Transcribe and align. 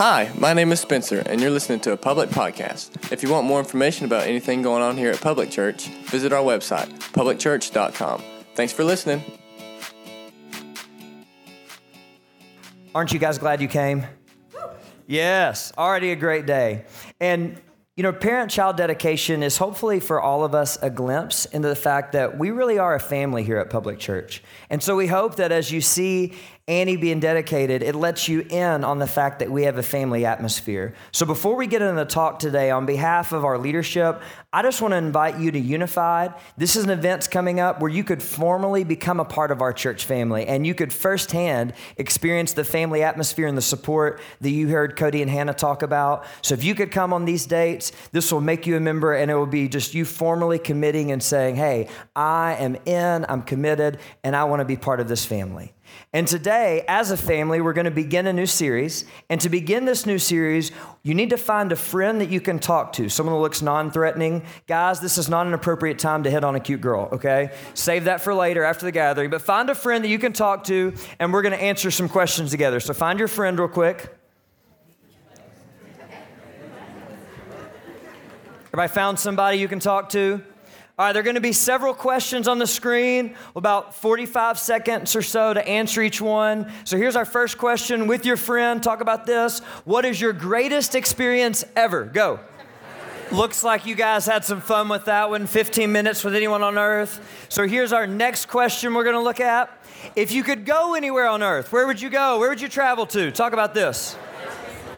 Hi, 0.00 0.32
my 0.38 0.54
name 0.54 0.72
is 0.72 0.80
Spencer, 0.80 1.22
and 1.26 1.42
you're 1.42 1.50
listening 1.50 1.78
to 1.80 1.92
a 1.92 1.96
public 1.98 2.30
podcast. 2.30 3.12
If 3.12 3.22
you 3.22 3.28
want 3.28 3.46
more 3.46 3.58
information 3.58 4.06
about 4.06 4.26
anything 4.26 4.62
going 4.62 4.82
on 4.82 4.96
here 4.96 5.10
at 5.10 5.20
Public 5.20 5.50
Church, 5.50 5.88
visit 6.06 6.32
our 6.32 6.42
website, 6.42 6.88
publicchurch.com. 7.12 8.22
Thanks 8.54 8.72
for 8.72 8.82
listening. 8.82 9.22
Aren't 12.94 13.12
you 13.12 13.18
guys 13.18 13.36
glad 13.36 13.60
you 13.60 13.68
came? 13.68 14.06
Yes, 15.06 15.70
already 15.76 16.12
a 16.12 16.16
great 16.16 16.46
day. 16.46 16.86
And 17.20 17.60
you 18.00 18.02
know, 18.02 18.12
parent 18.14 18.50
child 18.50 18.78
dedication 18.78 19.42
is 19.42 19.58
hopefully 19.58 20.00
for 20.00 20.22
all 20.22 20.42
of 20.42 20.54
us 20.54 20.78
a 20.80 20.88
glimpse 20.88 21.44
into 21.44 21.68
the 21.68 21.76
fact 21.76 22.12
that 22.12 22.38
we 22.38 22.50
really 22.50 22.78
are 22.78 22.94
a 22.94 22.98
family 22.98 23.42
here 23.42 23.58
at 23.58 23.68
Public 23.68 23.98
Church. 23.98 24.42
And 24.70 24.82
so 24.82 24.96
we 24.96 25.06
hope 25.06 25.36
that 25.36 25.52
as 25.52 25.70
you 25.70 25.82
see 25.82 26.32
Annie 26.70 26.96
being 26.96 27.18
dedicated, 27.18 27.82
it 27.82 27.96
lets 27.96 28.28
you 28.28 28.46
in 28.48 28.84
on 28.84 29.00
the 29.00 29.06
fact 29.08 29.40
that 29.40 29.50
we 29.50 29.64
have 29.64 29.76
a 29.76 29.82
family 29.82 30.24
atmosphere. 30.24 30.94
So 31.10 31.26
before 31.26 31.56
we 31.56 31.66
get 31.66 31.82
into 31.82 31.96
the 31.96 32.04
talk 32.04 32.38
today, 32.38 32.70
on 32.70 32.86
behalf 32.86 33.32
of 33.32 33.44
our 33.44 33.58
leadership, 33.58 34.22
I 34.52 34.62
just 34.62 34.80
want 34.80 34.92
to 34.92 34.98
invite 34.98 35.40
you 35.40 35.50
to 35.50 35.58
Unified. 35.58 36.32
This 36.56 36.76
is 36.76 36.84
an 36.84 36.90
event 36.90 37.28
coming 37.28 37.58
up 37.58 37.80
where 37.80 37.90
you 37.90 38.04
could 38.04 38.22
formally 38.22 38.84
become 38.84 39.18
a 39.18 39.24
part 39.24 39.50
of 39.50 39.60
our 39.60 39.72
church 39.72 40.04
family 40.04 40.46
and 40.46 40.64
you 40.64 40.74
could 40.74 40.92
firsthand 40.92 41.72
experience 41.96 42.52
the 42.52 42.62
family 42.62 43.02
atmosphere 43.02 43.48
and 43.48 43.58
the 43.58 43.62
support 43.62 44.20
that 44.40 44.50
you 44.50 44.68
heard 44.68 44.94
Cody 44.94 45.22
and 45.22 45.30
Hannah 45.30 45.54
talk 45.54 45.82
about. 45.82 46.24
So 46.40 46.54
if 46.54 46.62
you 46.62 46.76
could 46.76 46.92
come 46.92 47.12
on 47.12 47.24
these 47.24 47.46
dates, 47.46 47.90
this 48.12 48.30
will 48.30 48.40
make 48.40 48.64
you 48.64 48.76
a 48.76 48.80
member 48.80 49.12
and 49.12 49.28
it 49.28 49.34
will 49.34 49.44
be 49.44 49.66
just 49.66 49.92
you 49.92 50.04
formally 50.04 50.60
committing 50.60 51.10
and 51.10 51.20
saying, 51.20 51.56
hey, 51.56 51.88
I 52.14 52.54
am 52.60 52.76
in, 52.86 53.26
I'm 53.28 53.42
committed, 53.42 53.98
and 54.22 54.36
I 54.36 54.44
want 54.44 54.60
to 54.60 54.64
be 54.64 54.76
part 54.76 55.00
of 55.00 55.08
this 55.08 55.24
family. 55.24 55.72
And 56.12 56.26
today, 56.26 56.84
as 56.88 57.10
a 57.10 57.16
family, 57.16 57.60
we're 57.60 57.72
going 57.72 57.84
to 57.84 57.90
begin 57.90 58.26
a 58.26 58.32
new 58.32 58.46
series. 58.46 59.04
And 59.28 59.40
to 59.40 59.48
begin 59.48 59.84
this 59.84 60.06
new 60.06 60.18
series, 60.18 60.72
you 61.02 61.14
need 61.14 61.30
to 61.30 61.36
find 61.36 61.70
a 61.70 61.76
friend 61.76 62.20
that 62.20 62.30
you 62.30 62.40
can 62.40 62.58
talk 62.58 62.92
to, 62.94 63.08
someone 63.08 63.34
that 63.34 63.40
looks 63.40 63.62
non 63.62 63.90
threatening. 63.90 64.42
Guys, 64.66 65.00
this 65.00 65.18
is 65.18 65.28
not 65.28 65.46
an 65.46 65.54
appropriate 65.54 65.98
time 65.98 66.24
to 66.24 66.30
hit 66.30 66.42
on 66.42 66.56
a 66.56 66.60
cute 66.60 66.80
girl, 66.80 67.08
okay? 67.12 67.52
Save 67.74 68.04
that 68.04 68.20
for 68.20 68.34
later 68.34 68.64
after 68.64 68.84
the 68.84 68.92
gathering. 68.92 69.30
But 69.30 69.42
find 69.42 69.70
a 69.70 69.74
friend 69.74 70.02
that 70.04 70.08
you 70.08 70.18
can 70.18 70.32
talk 70.32 70.64
to, 70.64 70.94
and 71.18 71.32
we're 71.32 71.42
going 71.42 71.56
to 71.56 71.62
answer 71.62 71.90
some 71.90 72.08
questions 72.08 72.50
together. 72.50 72.80
So 72.80 72.92
find 72.92 73.18
your 73.18 73.28
friend 73.28 73.58
real 73.58 73.68
quick. 73.68 74.08
Everybody 78.72 78.92
found 78.92 79.18
somebody 79.18 79.58
you 79.58 79.66
can 79.66 79.80
talk 79.80 80.10
to? 80.10 80.42
All 81.00 81.06
right, 81.06 81.12
there 81.12 81.20
are 81.20 81.24
going 81.24 81.36
to 81.36 81.40
be 81.40 81.54
several 81.54 81.94
questions 81.94 82.46
on 82.46 82.58
the 82.58 82.66
screen, 82.66 83.34
about 83.56 83.94
45 83.94 84.58
seconds 84.58 85.16
or 85.16 85.22
so 85.22 85.54
to 85.54 85.66
answer 85.66 86.02
each 86.02 86.20
one. 86.20 86.70
So 86.84 86.98
here's 86.98 87.16
our 87.16 87.24
first 87.24 87.56
question 87.56 88.06
with 88.06 88.26
your 88.26 88.36
friend. 88.36 88.82
Talk 88.82 89.00
about 89.00 89.24
this. 89.24 89.60
What 89.86 90.04
is 90.04 90.20
your 90.20 90.34
greatest 90.34 90.94
experience 90.94 91.64
ever? 91.74 92.04
Go. 92.04 92.38
Looks 93.32 93.64
like 93.64 93.86
you 93.86 93.94
guys 93.94 94.26
had 94.26 94.44
some 94.44 94.60
fun 94.60 94.90
with 94.90 95.06
that 95.06 95.30
one. 95.30 95.46
15 95.46 95.90
minutes 95.90 96.22
with 96.22 96.34
anyone 96.34 96.62
on 96.62 96.76
earth. 96.76 97.46
So 97.48 97.66
here's 97.66 97.94
our 97.94 98.06
next 98.06 98.50
question 98.50 98.92
we're 98.92 99.04
going 99.04 99.16
to 99.16 99.22
look 99.22 99.40
at. 99.40 99.70
If 100.16 100.32
you 100.32 100.42
could 100.42 100.66
go 100.66 100.92
anywhere 100.92 101.28
on 101.28 101.42
earth, 101.42 101.72
where 101.72 101.86
would 101.86 102.02
you 102.02 102.10
go? 102.10 102.38
Where 102.38 102.50
would 102.50 102.60
you 102.60 102.68
travel 102.68 103.06
to? 103.06 103.30
Talk 103.30 103.54
about 103.54 103.72
this. 103.72 104.18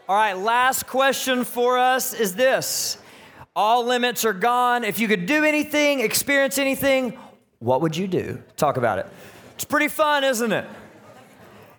All 0.09 0.17
right, 0.17 0.33
last 0.33 0.85
question 0.85 1.45
for 1.45 1.77
us 1.77 2.13
is 2.13 2.35
this 2.35 2.97
all 3.55 3.85
limits 3.85 4.25
are 4.25 4.33
gone. 4.33 4.83
If 4.83 4.99
you 4.99 5.07
could 5.07 5.25
do 5.25 5.43
anything, 5.43 5.99
experience 5.99 6.57
anything, 6.57 7.17
what 7.59 7.81
would 7.81 7.95
you 7.95 8.07
do? 8.07 8.41
Talk 8.57 8.77
about 8.77 8.99
it. 8.99 9.07
It's 9.55 9.65
pretty 9.65 9.87
fun, 9.87 10.23
isn't 10.23 10.51
it? 10.51 10.65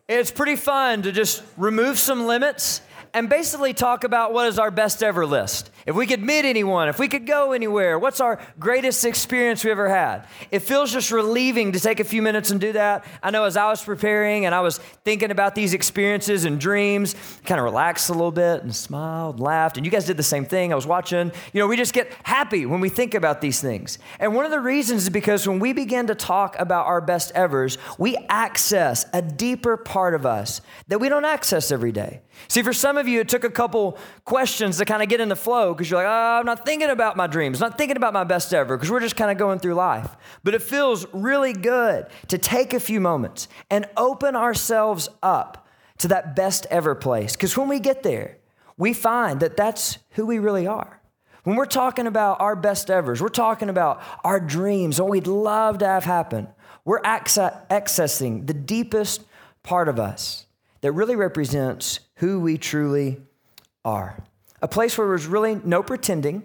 It's 0.09 0.31
pretty 0.31 0.57
fun 0.57 1.03
to 1.03 1.13
just 1.13 1.43
remove 1.57 1.99
some 1.99 2.27
limits 2.27 2.81
and 3.13 3.29
basically 3.29 3.75
talk 3.75 4.05
about 4.05 4.33
what 4.33 4.47
is 4.49 4.59
our 4.59 4.71
best 4.71 5.03
ever 5.03 5.27
list. 5.27 5.71
If 5.87 5.95
we 5.95 6.07
could 6.07 6.23
meet 6.23 6.45
anyone, 6.45 6.89
if 6.89 6.99
we 6.99 7.09
could 7.09 7.27
go 7.27 7.53
anywhere, 7.53 7.99
what's 7.99 8.21
our 8.21 8.41
greatest 8.59 9.05
experience 9.05 9.65
we 9.65 9.71
ever 9.71 9.89
had? 9.89 10.27
It 10.51 10.61
feels 10.61 10.93
just 10.93 11.11
relieving 11.11 11.73
to 11.73 11.81
take 11.81 12.01
a 12.01 12.05
few 12.05 12.23
minutes 12.23 12.51
and 12.51 12.61
do 12.61 12.73
that. 12.73 13.05
I 13.23 13.31
know 13.31 13.45
as 13.45 13.57
I 13.57 13.69
was 13.69 13.85
preparing 13.85 14.47
and 14.47 14.55
I 14.55 14.61
was 14.61 14.79
thinking 15.05 15.31
about 15.31 15.55
these 15.55 15.75
experiences 15.75 16.47
and 16.47 16.59
dreams, 16.59 17.15
kind 17.45 17.59
of 17.59 17.65
relaxed 17.65 18.09
a 18.09 18.13
little 18.13 18.33
bit 18.33 18.63
and 18.63 18.75
smiled, 18.75 19.41
laughed, 19.41 19.77
and 19.77 19.85
you 19.85 19.93
guys 19.93 20.07
did 20.07 20.17
the 20.17 20.23
same 20.23 20.47
thing. 20.47 20.73
I 20.73 20.77
was 20.77 20.87
watching. 20.87 21.31
You 21.53 21.61
know, 21.61 21.67
we 21.67 21.77
just 21.77 21.93
get 21.93 22.11
happy 22.23 22.65
when 22.65 22.81
we 22.81 22.89
think 22.89 23.15
about 23.15 23.43
these 23.43 23.61
things. 23.61 23.99
And 24.19 24.35
one 24.35 24.47
of 24.47 24.51
the 24.51 24.61
reasons 24.61 25.03
is 25.03 25.11
because 25.11 25.47
when 25.47 25.59
we 25.59 25.75
begin 25.75 26.07
to 26.07 26.15
talk 26.15 26.59
about 26.59 26.87
our 26.87 27.03
best 27.03 27.31
evers, 27.33 27.77
we 27.99 28.17
access 28.31 29.05
a 29.13 29.21
deeper 29.21 29.77
part 29.77 30.15
of 30.15 30.25
us 30.25 30.63
that 30.89 30.99
we 30.99 31.11
don't 31.11 31.27
access 31.27 31.71
every 31.71 31.93
day. 31.93 32.23
See, 32.49 32.63
for 32.63 32.73
some 32.73 32.97
of 32.97 33.07
you, 33.07 33.21
it 33.21 33.29
took 33.29 33.45
a 33.45 33.51
couple 33.51 33.99
questions 34.25 34.79
to 34.79 34.85
kind 34.85 35.03
of 35.03 35.09
get 35.09 35.21
in 35.21 35.29
the 35.29 35.37
flow 35.37 35.74
because 35.75 35.91
you're 35.91 36.03
like, 36.03 36.09
oh, 36.09 36.39
I'm 36.41 36.47
not 36.47 36.65
thinking 36.65 36.91
about 36.91 37.17
my 37.17 37.27
dreams, 37.27 37.61
not 37.61 37.77
thinking 37.77 37.97
about 37.97 38.13
my 38.13 38.25
best 38.25 38.55
ever 38.55 38.77
because 38.77 38.91
we're 38.91 39.01
just 39.01 39.17
kind 39.17 39.31
of 39.31 39.39
going 39.39 39.59
through 39.59 39.75
life. 39.75 40.17
But 40.43 40.55
it 40.55 40.63
feels 40.63 41.07
really 41.13 41.53
good 41.53 42.07
to 42.29 42.39
take 42.39 42.73
a 42.73 42.81
few 42.81 43.01
moments 43.01 43.49
and 43.71 43.87
open 43.97 44.37
ourselves 44.37 45.09
up 45.23 45.69
to 45.99 46.09
that 46.09 46.35
best 46.35 46.67
ever 46.71 46.95
place 46.95 47.37
because 47.37 47.57
when 47.57 47.69
we 47.69 47.81
get 47.81 48.03
there, 48.03 48.39
we 48.77 48.93
find 48.93 49.41
that 49.41 49.57
that's 49.57 49.99
who 50.11 50.27
we 50.27 50.39
really 50.39 50.67
are. 50.67 51.01
When 51.45 51.57
we're 51.57 51.67
talking 51.67 52.07
about 52.07 52.41
our 52.41 52.57
best 52.57 52.91
evers, 52.91 53.21
we're 53.21 53.29
talking 53.29 53.69
about 53.69 54.03
our 54.25 54.41
dreams, 54.41 55.01
what 55.01 55.11
we'd 55.11 55.27
love 55.27 55.79
to 55.79 55.87
have 55.87 56.05
happen, 56.05 56.49
we're 56.85 57.03
accessing 57.03 58.47
the 58.47 58.55
deepest 58.55 59.25
part 59.63 59.89
of 59.89 60.01
us 60.01 60.47
that 60.81 60.93
really 60.93 61.17
represents 61.17 62.01
who 62.17 62.41
we 62.41 62.59
truly 62.59 63.21
are. 63.85 64.23
A 64.65 64.67
place 64.67 64.97
where 64.97 65.07
there's 65.07 65.27
really 65.27 65.61
no 65.63 65.83
pretending, 65.83 66.43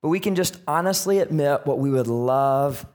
but 0.00 0.08
we 0.08 0.20
can 0.20 0.34
just 0.34 0.56
honestly 0.66 1.18
admit 1.18 1.66
what 1.66 1.78
we 1.78 1.90
would 1.90 2.06
love 2.06 2.86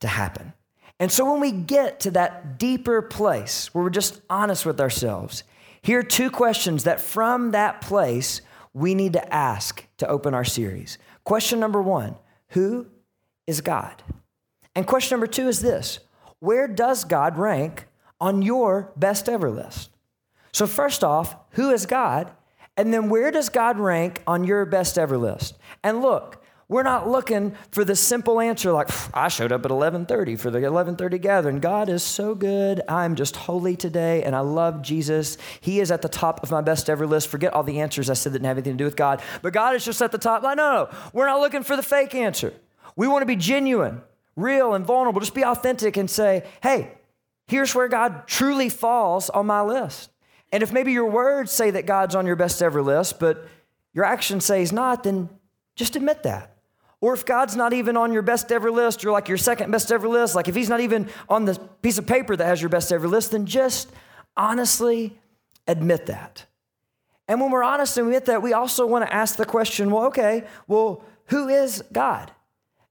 to 0.00 0.08
happen. 0.08 0.54
And 0.98 1.12
so 1.12 1.30
when 1.30 1.42
we 1.42 1.52
get 1.52 2.00
to 2.00 2.10
that 2.12 2.58
deeper 2.58 3.02
place 3.02 3.74
where 3.74 3.84
we're 3.84 3.90
just 3.90 4.22
honest 4.30 4.64
with 4.64 4.80
ourselves, 4.80 5.44
here 5.82 5.98
are 5.98 6.02
two 6.02 6.30
questions 6.30 6.84
that 6.84 7.02
from 7.02 7.50
that 7.50 7.82
place 7.82 8.40
we 8.72 8.94
need 8.94 9.12
to 9.12 9.34
ask 9.34 9.86
to 9.98 10.08
open 10.08 10.32
our 10.32 10.42
series. 10.42 10.96
Question 11.24 11.60
number 11.60 11.82
one 11.82 12.16
Who 12.52 12.86
is 13.46 13.60
God? 13.60 14.02
And 14.74 14.86
question 14.86 15.16
number 15.16 15.26
two 15.26 15.48
is 15.48 15.60
this 15.60 15.98
Where 16.38 16.66
does 16.66 17.04
God 17.04 17.36
rank 17.36 17.88
on 18.22 18.40
your 18.40 18.90
best 18.96 19.28
ever 19.28 19.50
list? 19.50 19.90
So, 20.50 20.66
first 20.66 21.04
off, 21.04 21.36
who 21.50 21.68
is 21.68 21.84
God? 21.84 22.32
And 22.76 22.92
then 22.92 23.08
where 23.08 23.30
does 23.30 23.48
God 23.48 23.78
rank 23.78 24.22
on 24.26 24.44
your 24.44 24.64
best 24.64 24.98
ever 24.98 25.16
list? 25.16 25.56
And 25.82 26.02
look, 26.02 26.44
we're 26.66 26.82
not 26.82 27.08
looking 27.08 27.54
for 27.70 27.84
the 27.84 27.94
simple 27.94 28.40
answer 28.40 28.72
like 28.72 28.88
I 29.14 29.28
showed 29.28 29.52
up 29.52 29.64
at 29.66 29.70
11:30 29.70 30.36
for 30.36 30.50
the 30.50 30.60
11:30 30.60 31.18
gathering. 31.18 31.60
God 31.60 31.88
is 31.88 32.02
so 32.02 32.34
good. 32.34 32.80
I'm 32.88 33.16
just 33.16 33.36
holy 33.36 33.76
today 33.76 34.22
and 34.22 34.34
I 34.34 34.40
love 34.40 34.80
Jesus. 34.80 35.36
He 35.60 35.80
is 35.80 35.90
at 35.90 36.00
the 36.00 36.08
top 36.08 36.42
of 36.42 36.50
my 36.50 36.62
best 36.62 36.88
ever 36.88 37.06
list. 37.06 37.28
Forget 37.28 37.52
all 37.52 37.62
the 37.62 37.80
answers 37.80 38.08
I 38.08 38.14
said 38.14 38.32
that 38.32 38.38
didn't 38.38 38.48
have 38.48 38.56
anything 38.56 38.74
to 38.74 38.78
do 38.78 38.86
with 38.86 38.96
God. 38.96 39.20
But 39.42 39.52
God 39.52 39.76
is 39.76 39.84
just 39.84 40.00
at 40.00 40.10
the 40.10 40.18
top. 40.18 40.42
Like, 40.42 40.56
no, 40.56 40.72
no, 40.72 40.98
we're 41.12 41.26
not 41.26 41.40
looking 41.40 41.62
for 41.62 41.76
the 41.76 41.82
fake 41.82 42.14
answer. 42.14 42.54
We 42.96 43.08
want 43.08 43.22
to 43.22 43.26
be 43.26 43.36
genuine, 43.36 44.00
real 44.34 44.72
and 44.72 44.86
vulnerable. 44.86 45.20
Just 45.20 45.34
be 45.34 45.44
authentic 45.44 45.98
and 45.98 46.08
say, 46.10 46.44
"Hey, 46.62 46.92
here's 47.46 47.74
where 47.74 47.88
God 47.88 48.26
truly 48.26 48.70
falls 48.70 49.28
on 49.28 49.44
my 49.46 49.60
list." 49.60 50.10
And 50.54 50.62
if 50.62 50.72
maybe 50.72 50.92
your 50.92 51.10
words 51.10 51.50
say 51.50 51.72
that 51.72 51.84
God's 51.84 52.14
on 52.14 52.26
your 52.26 52.36
best 52.36 52.62
ever 52.62 52.80
list, 52.80 53.18
but 53.18 53.48
your 53.92 54.04
actions 54.04 54.44
say 54.44 54.60
he's 54.60 54.72
not, 54.72 55.02
then 55.02 55.28
just 55.74 55.96
admit 55.96 56.22
that. 56.22 56.54
Or 57.00 57.12
if 57.12 57.26
God's 57.26 57.56
not 57.56 57.72
even 57.72 57.96
on 57.96 58.12
your 58.12 58.22
best 58.22 58.52
ever 58.52 58.70
list, 58.70 59.04
or 59.04 59.10
like 59.10 59.26
your 59.26 59.36
second 59.36 59.72
best 59.72 59.90
ever 59.90 60.06
list, 60.06 60.36
like 60.36 60.46
if 60.46 60.54
he's 60.54 60.68
not 60.68 60.78
even 60.78 61.08
on 61.28 61.44
the 61.44 61.58
piece 61.82 61.98
of 61.98 62.06
paper 62.06 62.36
that 62.36 62.44
has 62.44 62.62
your 62.62 62.68
best 62.68 62.92
ever 62.92 63.08
list, 63.08 63.32
then 63.32 63.46
just 63.46 63.90
honestly 64.36 65.18
admit 65.66 66.06
that. 66.06 66.46
And 67.26 67.40
when 67.40 67.50
we're 67.50 67.64
honest 67.64 67.98
and 67.98 68.06
we 68.06 68.12
admit 68.12 68.26
that, 68.26 68.40
we 68.40 68.52
also 68.52 68.86
want 68.86 69.04
to 69.04 69.12
ask 69.12 69.34
the 69.34 69.44
question 69.44 69.90
well, 69.90 70.04
okay, 70.04 70.44
well, 70.68 71.04
who 71.30 71.48
is 71.48 71.82
God? 71.92 72.30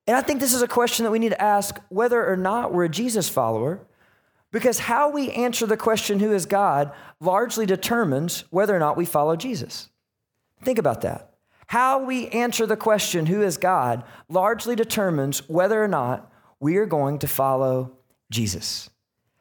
And 0.06 0.18
I 0.18 0.22
think 0.22 0.42
this 0.42 0.54
is 0.54 0.64
a 0.64 0.68
question 0.68 1.06
that 1.06 1.12
we 1.12 1.20
need 1.20 1.32
to 1.32 1.42
ask 1.42 1.80
whether 1.88 2.30
or 2.30 2.36
not 2.36 2.74
we're 2.74 2.84
a 2.84 2.90
Jesus 2.90 3.30
follower 3.30 3.80
because 4.54 4.80
how 4.80 5.10
we 5.10 5.32
answer 5.32 5.66
the 5.66 5.76
question, 5.76 6.20
who 6.20 6.32
is 6.32 6.46
God, 6.46 6.94
largely 7.20 7.66
determines 7.66 8.46
whether 8.52 8.74
or 8.74 8.80
not 8.80 8.96
we 8.96 9.04
follow 9.04 9.36
Jesus. 9.36 9.90
Think 10.62 10.78
about 10.78 11.02
that. 11.02 11.34
How 11.68 12.06
we 12.06 12.28
answer 12.28 12.68
the 12.68 12.78
question, 12.78 13.26
who 13.26 13.42
is 13.42 13.58
God, 13.58 14.04
largely 14.30 14.76
determines 14.76 15.50
whether 15.50 15.84
or 15.84 15.88
not 15.88 16.32
we 16.60 16.78
are 16.78 16.86
going 16.86 17.18
to 17.20 17.28
follow 17.28 17.98
Jesus. 18.30 18.92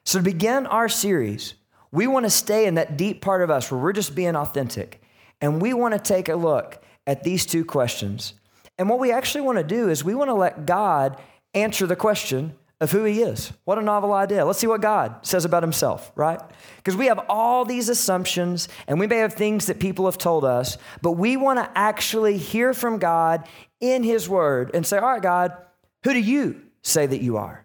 So, 0.05 0.19
to 0.19 0.25
begin 0.25 0.67
our 0.67 0.89
series, 0.89 1.55
we 1.93 2.07
want 2.07 2.25
to 2.25 2.31
stay 2.31 2.67
in 2.67 2.75
that 2.77 2.97
deep 2.97 3.21
part 3.21 3.43
of 3.43 3.51
us 3.51 3.71
where 3.71 3.81
we're 3.81 3.93
just 3.93 4.15
being 4.15 4.35
authentic. 4.35 5.03
And 5.43 5.61
we 5.61 5.75
want 5.75 5.93
to 5.93 6.01
take 6.01 6.31
a 6.31 6.37
look 6.37 6.83
at 7.07 7.23
these 7.23 7.45
two 7.45 7.67
questions. 7.67 8.33
And 8.79 8.89
what 8.89 8.99
we 8.99 9.13
actually 9.13 9.43
want 9.43 9.59
to 9.59 9.65
do 9.65 9.91
is 9.91 10.03
we 10.03 10.15
want 10.15 10.31
to 10.31 10.35
let 10.35 10.65
God 10.65 11.21
answer 11.55 11.87
the 11.87 11.97
question 11.97 12.55
of 12.83 12.91
who 12.91 13.05
he 13.05 13.23
is. 13.23 13.53
What 13.65 13.79
a 13.79 13.81
novel 13.81 14.13
idea. 14.13 14.45
Let's 14.45 14.59
see 14.59 14.67
what 14.67 14.81
God 14.81 15.25
says 15.25 15.45
about 15.45 15.63
himself, 15.63 16.11
right? 16.17 16.41
Because 16.79 16.97
we 16.97 17.07
have 17.07 17.25
all 17.29 17.65
these 17.65 17.89
assumptions 17.89 18.69
and 18.89 18.99
we 18.99 19.07
may 19.07 19.19
have 19.19 19.35
things 19.35 19.67
that 19.67 19.79
people 19.79 20.07
have 20.07 20.19
told 20.19 20.45
us, 20.45 20.79
but 21.01 21.13
we 21.13 21.37
want 21.37 21.61
to 21.61 21.79
actually 21.79 22.37
hear 22.37 22.75
from 22.75 22.99
God 22.99 23.49
in 23.79 24.03
his 24.03 24.29
word 24.29 24.73
and 24.75 24.85
say, 24.85 24.99
All 24.99 25.13
right, 25.13 25.23
God, 25.23 25.57
who 26.03 26.13
do 26.13 26.19
you 26.19 26.61
say 26.83 27.07
that 27.07 27.23
you 27.23 27.37
are? 27.37 27.65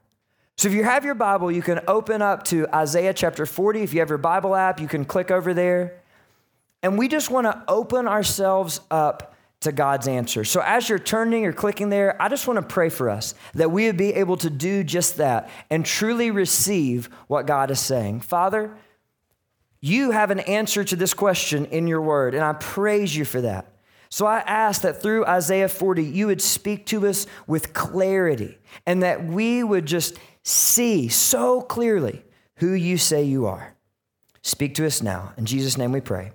So 0.56 0.68
if 0.68 0.76
you 0.76 0.84
have 0.84 1.04
your 1.04 1.16
Bible, 1.16 1.52
you 1.52 1.64
can 1.64 1.82
open 1.88 2.22
up 2.22 2.44
to 2.46 2.68
Isaiah 2.74 3.14
chapter 3.14 3.48
40. 3.48 3.82
If 3.82 3.96
you 3.96 4.02
have 4.02 4.10
your 4.10 4.20
Bible 4.20 4.54
app, 4.56 4.80
you 4.80 4.88
can 4.88 5.04
click 5.04 5.32
over 5.32 5.52
there. 5.56 6.00
And 6.84 6.96
we 6.96 7.08
just 7.08 7.32
want 7.32 7.46
to 7.46 7.64
open 7.68 8.08
ourselves 8.08 8.82
up 8.92 9.36
to 9.62 9.72
God's 9.72 10.08
answer. 10.08 10.44
So 10.44 10.62
as 10.64 10.88
you're 10.88 11.00
turning 11.00 11.46
or 11.46 11.54
clicking 11.54 11.90
there, 11.90 12.22
I 12.22 12.30
just 12.30 12.48
want 12.48 12.58
to 12.58 12.74
pray 12.74 12.90
for 12.90 13.10
us 13.10 13.34
that 13.56 13.72
we 13.72 13.88
would 13.88 13.98
be 13.98 14.14
able 14.14 14.38
to 14.38 14.50
do 14.50 14.84
just 14.84 15.18
that 15.18 15.50
and 15.70 15.86
truly 15.86 16.32
receive 16.32 17.10
what 17.28 17.48
God 17.48 17.72
is 17.72 17.80
saying. 17.80 18.22
Father, 18.22 18.78
you 19.82 20.12
have 20.12 20.32
an 20.32 20.42
answer 20.42 20.84
to 20.84 20.96
this 20.96 21.14
question 21.14 21.66
in 21.66 21.88
your 21.88 22.02
word, 22.02 22.36
and 22.36 22.44
I 22.44 22.54
praise 22.54 23.16
you 23.16 23.26
for 23.26 23.42
that. 23.42 23.74
So 24.10 24.26
I 24.26 24.40
ask 24.40 24.84
that 24.84 25.02
through 25.02 25.26
Isaiah 25.26 25.68
40, 25.68 26.04
you 26.04 26.28
would 26.28 26.42
speak 26.42 26.86
to 26.88 27.08
us 27.08 27.28
with 27.46 27.74
clarity 27.74 28.58
and 28.86 29.04
that 29.04 29.26
we 29.26 29.64
would 29.64 29.86
just 29.86 30.18
see 30.44 31.10
so 31.10 31.62
clearly 31.62 32.24
who 32.56 32.72
you 32.72 32.98
say 32.98 33.24
you 33.24 33.48
are. 33.48 33.76
Speak 34.42 34.76
to 34.76 34.86
us 34.86 35.02
now. 35.02 35.34
In 35.38 35.46
Jesus' 35.46 35.78
name 35.78 35.92
we 35.92 36.00
pray. 36.00 36.32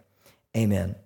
Amen. 0.54 0.96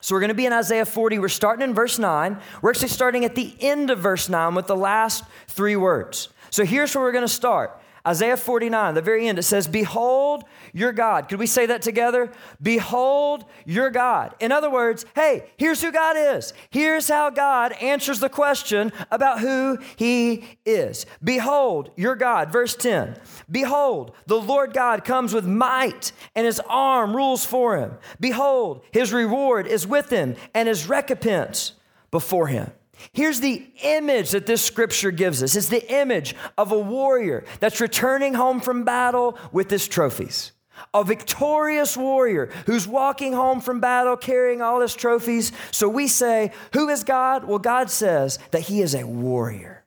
So 0.00 0.14
we're 0.14 0.20
going 0.20 0.28
to 0.28 0.34
be 0.34 0.46
in 0.46 0.52
Isaiah 0.52 0.86
40. 0.86 1.18
We're 1.18 1.28
starting 1.28 1.62
in 1.62 1.74
verse 1.74 1.98
9. 1.98 2.38
We're 2.62 2.70
actually 2.70 2.88
starting 2.88 3.24
at 3.24 3.34
the 3.34 3.54
end 3.60 3.90
of 3.90 3.98
verse 3.98 4.28
9 4.28 4.54
with 4.54 4.66
the 4.66 4.76
last 4.76 5.24
three 5.48 5.76
words. 5.76 6.30
So 6.50 6.64
here's 6.64 6.94
where 6.94 7.04
we're 7.04 7.12
going 7.12 7.26
to 7.26 7.28
start. 7.28 7.79
Isaiah 8.06 8.36
49, 8.36 8.94
the 8.94 9.02
very 9.02 9.28
end, 9.28 9.38
it 9.38 9.42
says, 9.42 9.68
Behold 9.68 10.44
your 10.72 10.92
God. 10.92 11.28
Could 11.28 11.38
we 11.38 11.46
say 11.46 11.66
that 11.66 11.82
together? 11.82 12.30
Behold 12.62 13.44
your 13.66 13.90
God. 13.90 14.34
In 14.40 14.52
other 14.52 14.70
words, 14.70 15.04
hey, 15.14 15.50
here's 15.56 15.82
who 15.82 15.92
God 15.92 16.16
is. 16.16 16.54
Here's 16.70 17.08
how 17.08 17.30
God 17.30 17.72
answers 17.72 18.20
the 18.20 18.28
question 18.28 18.92
about 19.10 19.40
who 19.40 19.78
he 19.96 20.58
is. 20.64 21.04
Behold 21.22 21.90
your 21.96 22.16
God. 22.16 22.50
Verse 22.50 22.74
10 22.74 23.18
Behold, 23.50 24.12
the 24.26 24.40
Lord 24.40 24.72
God 24.72 25.04
comes 25.04 25.34
with 25.34 25.46
might, 25.46 26.12
and 26.34 26.46
his 26.46 26.60
arm 26.68 27.14
rules 27.14 27.44
for 27.44 27.76
him. 27.76 27.98
Behold, 28.18 28.82
his 28.92 29.12
reward 29.12 29.66
is 29.66 29.86
with 29.86 30.10
him, 30.10 30.36
and 30.54 30.68
his 30.68 30.88
recompense 30.88 31.72
before 32.10 32.46
him. 32.46 32.72
Here's 33.12 33.40
the 33.40 33.66
image 33.82 34.30
that 34.30 34.46
this 34.46 34.62
scripture 34.62 35.10
gives 35.10 35.42
us 35.42 35.56
it's 35.56 35.68
the 35.68 35.92
image 35.92 36.34
of 36.58 36.72
a 36.72 36.78
warrior 36.78 37.44
that's 37.58 37.80
returning 37.80 38.34
home 38.34 38.60
from 38.60 38.84
battle 38.84 39.38
with 39.52 39.70
his 39.70 39.88
trophies. 39.88 40.52
A 40.94 41.04
victorious 41.04 41.96
warrior 41.96 42.46
who's 42.66 42.88
walking 42.88 43.34
home 43.34 43.60
from 43.60 43.80
battle 43.80 44.16
carrying 44.16 44.62
all 44.62 44.80
his 44.80 44.94
trophies. 44.94 45.52
So 45.70 45.88
we 45.88 46.08
say, 46.08 46.52
Who 46.72 46.88
is 46.88 47.04
God? 47.04 47.44
Well, 47.44 47.58
God 47.58 47.90
says 47.90 48.38
that 48.50 48.62
he 48.62 48.80
is 48.80 48.94
a 48.94 49.06
warrior. 49.06 49.84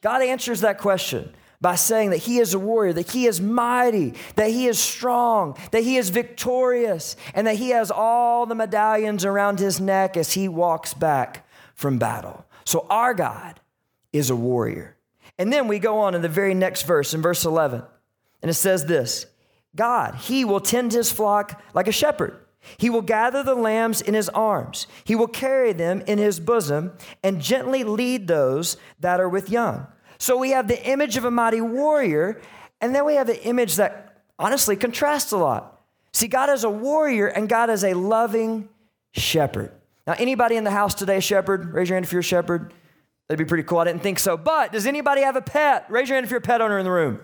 God 0.00 0.22
answers 0.22 0.60
that 0.60 0.78
question 0.78 1.34
by 1.60 1.74
saying 1.74 2.10
that 2.10 2.18
he 2.18 2.38
is 2.38 2.54
a 2.54 2.58
warrior, 2.58 2.92
that 2.92 3.10
he 3.10 3.26
is 3.26 3.40
mighty, 3.40 4.14
that 4.36 4.50
he 4.50 4.68
is 4.68 4.78
strong, 4.78 5.56
that 5.72 5.82
he 5.82 5.96
is 5.96 6.10
victorious, 6.10 7.16
and 7.34 7.46
that 7.48 7.56
he 7.56 7.70
has 7.70 7.90
all 7.90 8.46
the 8.46 8.54
medallions 8.54 9.24
around 9.24 9.58
his 9.58 9.80
neck 9.80 10.16
as 10.16 10.32
he 10.32 10.48
walks 10.48 10.94
back 10.94 11.48
from 11.74 11.98
battle. 11.98 12.44
So 12.68 12.84
our 12.90 13.14
God 13.14 13.60
is 14.12 14.28
a 14.28 14.36
warrior. 14.36 14.94
And 15.38 15.50
then 15.50 15.68
we 15.68 15.78
go 15.78 16.00
on 16.00 16.14
in 16.14 16.20
the 16.20 16.28
very 16.28 16.52
next 16.52 16.82
verse, 16.82 17.14
in 17.14 17.22
verse 17.22 17.46
11, 17.46 17.82
and 18.42 18.50
it 18.50 18.54
says 18.54 18.84
this 18.84 19.24
God, 19.74 20.16
he 20.16 20.44
will 20.44 20.60
tend 20.60 20.92
his 20.92 21.10
flock 21.10 21.62
like 21.72 21.88
a 21.88 21.92
shepherd. 21.92 22.38
He 22.76 22.90
will 22.90 23.00
gather 23.00 23.42
the 23.42 23.54
lambs 23.54 24.02
in 24.02 24.12
his 24.12 24.28
arms. 24.28 24.86
He 25.04 25.14
will 25.14 25.28
carry 25.28 25.72
them 25.72 26.02
in 26.06 26.18
his 26.18 26.40
bosom 26.40 26.92
and 27.22 27.40
gently 27.40 27.84
lead 27.84 28.28
those 28.28 28.76
that 29.00 29.18
are 29.18 29.30
with 29.30 29.48
young. 29.48 29.86
So 30.18 30.36
we 30.36 30.50
have 30.50 30.68
the 30.68 30.86
image 30.86 31.16
of 31.16 31.24
a 31.24 31.30
mighty 31.30 31.62
warrior, 31.62 32.38
and 32.82 32.94
then 32.94 33.06
we 33.06 33.14
have 33.14 33.28
the 33.28 33.42
image 33.46 33.76
that 33.76 34.24
honestly 34.38 34.76
contrasts 34.76 35.32
a 35.32 35.38
lot. 35.38 35.80
See, 36.12 36.28
God 36.28 36.50
is 36.50 36.64
a 36.64 36.70
warrior 36.70 37.28
and 37.28 37.48
God 37.48 37.70
is 37.70 37.82
a 37.82 37.94
loving 37.94 38.68
shepherd. 39.14 39.72
Now, 40.08 40.14
anybody 40.18 40.56
in 40.56 40.64
the 40.64 40.70
house 40.70 40.94
today, 40.94 41.20
shepherd? 41.20 41.74
Raise 41.74 41.90
your 41.90 41.96
hand 41.96 42.06
if 42.06 42.12
you're 42.12 42.20
a 42.20 42.24
shepherd. 42.24 42.72
That'd 43.28 43.38
be 43.38 43.46
pretty 43.46 43.64
cool. 43.64 43.76
I 43.76 43.84
didn't 43.84 44.02
think 44.02 44.18
so. 44.18 44.38
But 44.38 44.72
does 44.72 44.86
anybody 44.86 45.20
have 45.20 45.36
a 45.36 45.42
pet? 45.42 45.84
Raise 45.90 46.08
your 46.08 46.16
hand 46.16 46.24
if 46.24 46.30
you're 46.30 46.38
a 46.38 46.40
pet 46.40 46.62
owner 46.62 46.78
in 46.78 46.84
the 46.84 46.90
room. 46.90 47.20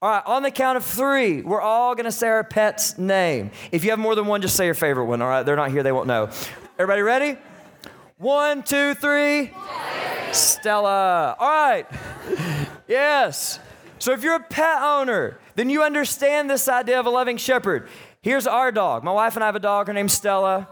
All 0.00 0.10
right, 0.10 0.22
on 0.24 0.44
the 0.44 0.52
count 0.52 0.76
of 0.76 0.84
three, 0.84 1.42
we're 1.42 1.60
all 1.60 1.96
gonna 1.96 2.12
say 2.12 2.28
our 2.28 2.44
pet's 2.44 2.96
name. 2.96 3.50
If 3.72 3.82
you 3.82 3.90
have 3.90 3.98
more 3.98 4.14
than 4.14 4.26
one, 4.26 4.40
just 4.40 4.54
say 4.54 4.66
your 4.66 4.74
favorite 4.74 5.06
one. 5.06 5.20
All 5.20 5.26
right, 5.26 5.42
they're 5.42 5.56
not 5.56 5.72
here, 5.72 5.82
they 5.82 5.90
won't 5.90 6.06
know. 6.06 6.30
Everybody 6.78 7.02
ready? 7.02 7.38
One, 8.18 8.62
two, 8.62 8.94
three. 8.94 9.50
Stella. 10.30 11.34
All 11.40 11.48
right. 11.48 11.86
yes. 12.86 13.58
So 13.98 14.12
if 14.12 14.22
you're 14.22 14.36
a 14.36 14.44
pet 14.44 14.80
owner, 14.80 15.40
then 15.56 15.70
you 15.70 15.82
understand 15.82 16.48
this 16.50 16.68
idea 16.68 17.00
of 17.00 17.06
a 17.06 17.10
loving 17.10 17.36
shepherd. 17.36 17.88
Here's 18.22 18.46
our 18.46 18.70
dog. 18.70 19.02
My 19.02 19.12
wife 19.12 19.34
and 19.34 19.42
I 19.42 19.46
have 19.46 19.56
a 19.56 19.60
dog. 19.60 19.88
Her 19.88 19.92
name's 19.92 20.12
Stella. 20.12 20.68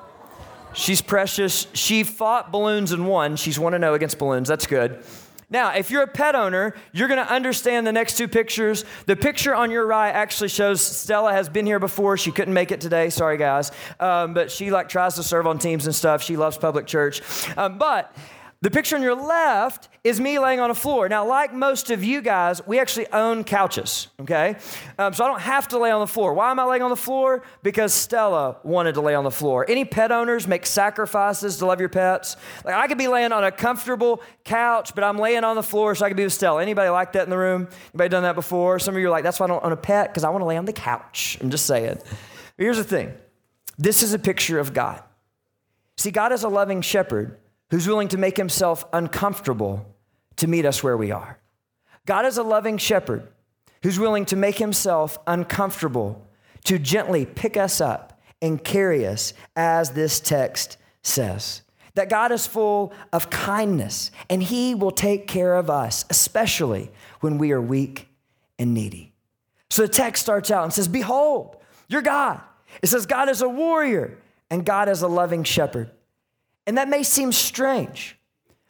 She's 0.75 1.00
precious. 1.00 1.67
She 1.73 2.03
fought 2.03 2.53
balloons 2.53 2.93
and 2.93 3.09
won. 3.09 3.37
She's 3.37 3.59
1 3.59 3.73
0 3.73 3.94
against 3.94 4.19
balloons. 4.19 4.49
That's 4.49 4.67
good. 4.67 5.03
Now, 5.50 5.75
if 5.75 5.91
you're 5.91 6.03
a 6.03 6.09
pet 6.09 6.35
owner, 6.35 6.75
you're 6.93 7.06
going 7.06 7.25
to 7.25 7.32
understand 7.32 7.87
the 7.87 7.93
next 7.93 8.17
two 8.17 8.26
pictures. 8.26 8.85
The 9.06 9.15
picture 9.15 9.55
on 9.55 9.71
your 9.71 9.87
right 9.87 10.11
actually 10.11 10.49
shows 10.49 10.81
Stella 10.81 11.32
has 11.32 11.49
been 11.49 11.65
here 11.67 11.79
before. 11.79 12.17
She 12.17 12.32
couldn't 12.32 12.55
make 12.55 12.73
it 12.73 12.81
today. 12.81 13.11
Sorry, 13.11 13.37
guys. 13.37 13.71
Um, 14.00 14.35
but 14.35 14.50
she 14.50 14.71
like 14.71 14.88
tries 14.88 15.15
to 15.15 15.23
serve 15.23 15.47
on 15.47 15.59
teams 15.59 15.87
and 15.87 15.94
stuff. 15.94 16.23
She 16.23 16.37
loves 16.37 16.59
public 16.59 16.87
church. 16.87 17.23
Um, 17.56 17.79
but 17.79 18.15
the 18.64 18.70
picture 18.70 18.96
on 18.96 19.02
your 19.02 19.14
left 19.14 19.90
is 20.05 20.19
me 20.19 20.38
laying 20.38 20.58
on 20.58 20.70
a 20.70 20.75
floor. 20.75 21.06
Now, 21.06 21.26
like 21.26 21.52
most 21.52 21.90
of 21.90 22.02
you 22.02 22.22
guys, 22.22 22.66
we 22.66 22.81
actually 22.81 23.06
own 23.12 23.44
couches, 23.44 24.08
okay? 24.19 24.56
Um, 24.99 25.12
so 25.12 25.22
I 25.22 25.28
don't 25.28 25.43
have 25.43 25.69
to 25.69 25.78
lay 25.78 25.90
on 25.90 26.00
the 26.00 26.06
floor. 26.06 26.32
Why 26.32 26.50
am 26.50 26.58
I 26.58 26.64
laying 26.64 26.81
on 26.81 26.88
the 26.88 26.96
floor? 26.96 27.43
Because 27.62 27.93
Stella 27.93 28.56
wanted 28.62 28.94
to 28.94 29.02
lay 29.02 29.14
on 29.14 29.22
the 29.22 29.31
floor. 29.31 29.66
Any 29.69 29.84
pet 29.84 30.11
owners 30.11 30.49
make 30.49 30.64
sacrifices 30.64 31.58
to 31.58 31.66
love 31.66 31.78
your 31.78 31.90
pets? 31.90 32.38
Like 32.64 32.75
I 32.75 32.87
could 32.87 32.96
be 32.96 33.06
laying 33.06 33.32
on 33.32 33.44
a 33.44 33.52
comfortable 33.52 34.22
couch, 34.44 34.94
but 34.94 35.05
I'm 35.05 35.19
laying 35.19 35.44
on 35.44 35.56
the 35.56 35.62
floor 35.62 35.94
so 35.94 36.06
I 36.06 36.08
could 36.08 36.16
be 36.16 36.25
with 36.25 36.32
Stella. 36.32 36.62
Anybody 36.62 36.88
like 36.88 37.12
that 37.12 37.25
in 37.25 37.31
the 37.31 37.37
room? 37.37 37.69
Anybody 37.93 38.08
done 38.08 38.22
that 38.22 38.34
before? 38.34 38.78
Some 38.78 38.94
of 38.94 39.00
you 39.02 39.08
are 39.08 39.11
like, 39.11 39.25
that's 39.25 39.40
why 39.40 39.44
I 39.44 39.49
don't 39.49 39.62
own 39.62 39.72
a 39.72 39.76
pet, 39.76 40.08
because 40.08 40.25
I 40.25 40.31
want 40.31 40.40
to 40.40 40.46
lay 40.46 40.56
on 40.56 40.64
the 40.64 40.72
couch. 40.72 41.37
I'm 41.43 41.50
just 41.50 41.66
saying. 41.66 41.99
But 41.99 42.64
here's 42.64 42.78
the 42.78 42.84
thing 42.84 43.12
this 43.76 44.02
is 44.02 44.14
a 44.14 44.19
picture 44.19 44.58
of 44.58 44.72
God. 44.72 45.02
See, 45.99 46.11
God 46.11 46.32
is 46.32 46.44
a 46.44 46.49
loving 46.49 46.80
shepherd 46.80 47.37
who's 47.75 47.88
willing 47.88 48.07
to 48.07 48.16
make 48.16 48.37
himself 48.37 48.85
uncomfortable 48.93 49.85
to 50.37 50.47
meet 50.47 50.64
us 50.64 50.85
where 50.85 50.97
we 50.97 51.11
are. 51.11 51.40
God 52.07 52.25
is 52.25 52.38
a 52.38 52.45
loving 52.45 52.78
shepherd 52.78 53.26
who's 53.83 53.99
willing 53.99 54.25
to 54.26 54.37
make 54.37 54.59
himself 54.59 55.19
uncomfortable 55.26 56.25
to 56.66 56.78
gently 56.78 57.26
pick 57.26 57.57
us 57.57 57.81
up 57.81 58.21
and 58.40 58.62
carry 58.62 59.04
us, 59.04 59.35
as 59.57 59.90
this 59.90 60.21
text 60.21 60.76
says. 61.02 61.62
That 61.95 62.09
God 62.09 62.31
is 62.31 62.47
full 62.47 62.93
of 63.12 63.28
kindness 63.28 64.12
and 64.31 64.40
he 64.40 64.76
will 64.76 64.93
take 64.93 65.26
care 65.26 65.57
of 65.57 65.69
us, 65.69 66.04
especially 66.11 66.93
when 67.23 67.38
we 67.38 67.50
are 67.50 67.61
weak 67.61 68.07
and 68.57 68.73
needy. 68.73 69.14
So 69.69 69.83
the 69.83 69.88
text 69.88 70.23
starts 70.23 70.52
out 70.52 70.62
and 70.62 70.73
says, 70.73 70.87
Behold, 70.87 71.57
your 71.88 72.02
God. 72.02 72.40
It 72.83 72.87
says, 72.87 73.04
God 73.04 73.28
is 73.28 73.43
a 73.43 73.49
warrior 73.49 74.16
and 74.49 74.64
God 74.64 74.88
is 74.88 75.02
a 75.02 75.09
loving 75.09 75.43
shepherd. 75.43 75.90
And 76.66 76.78
that 76.78 76.88
may 76.88 77.02
seem 77.02 77.33
strange, 77.33 78.18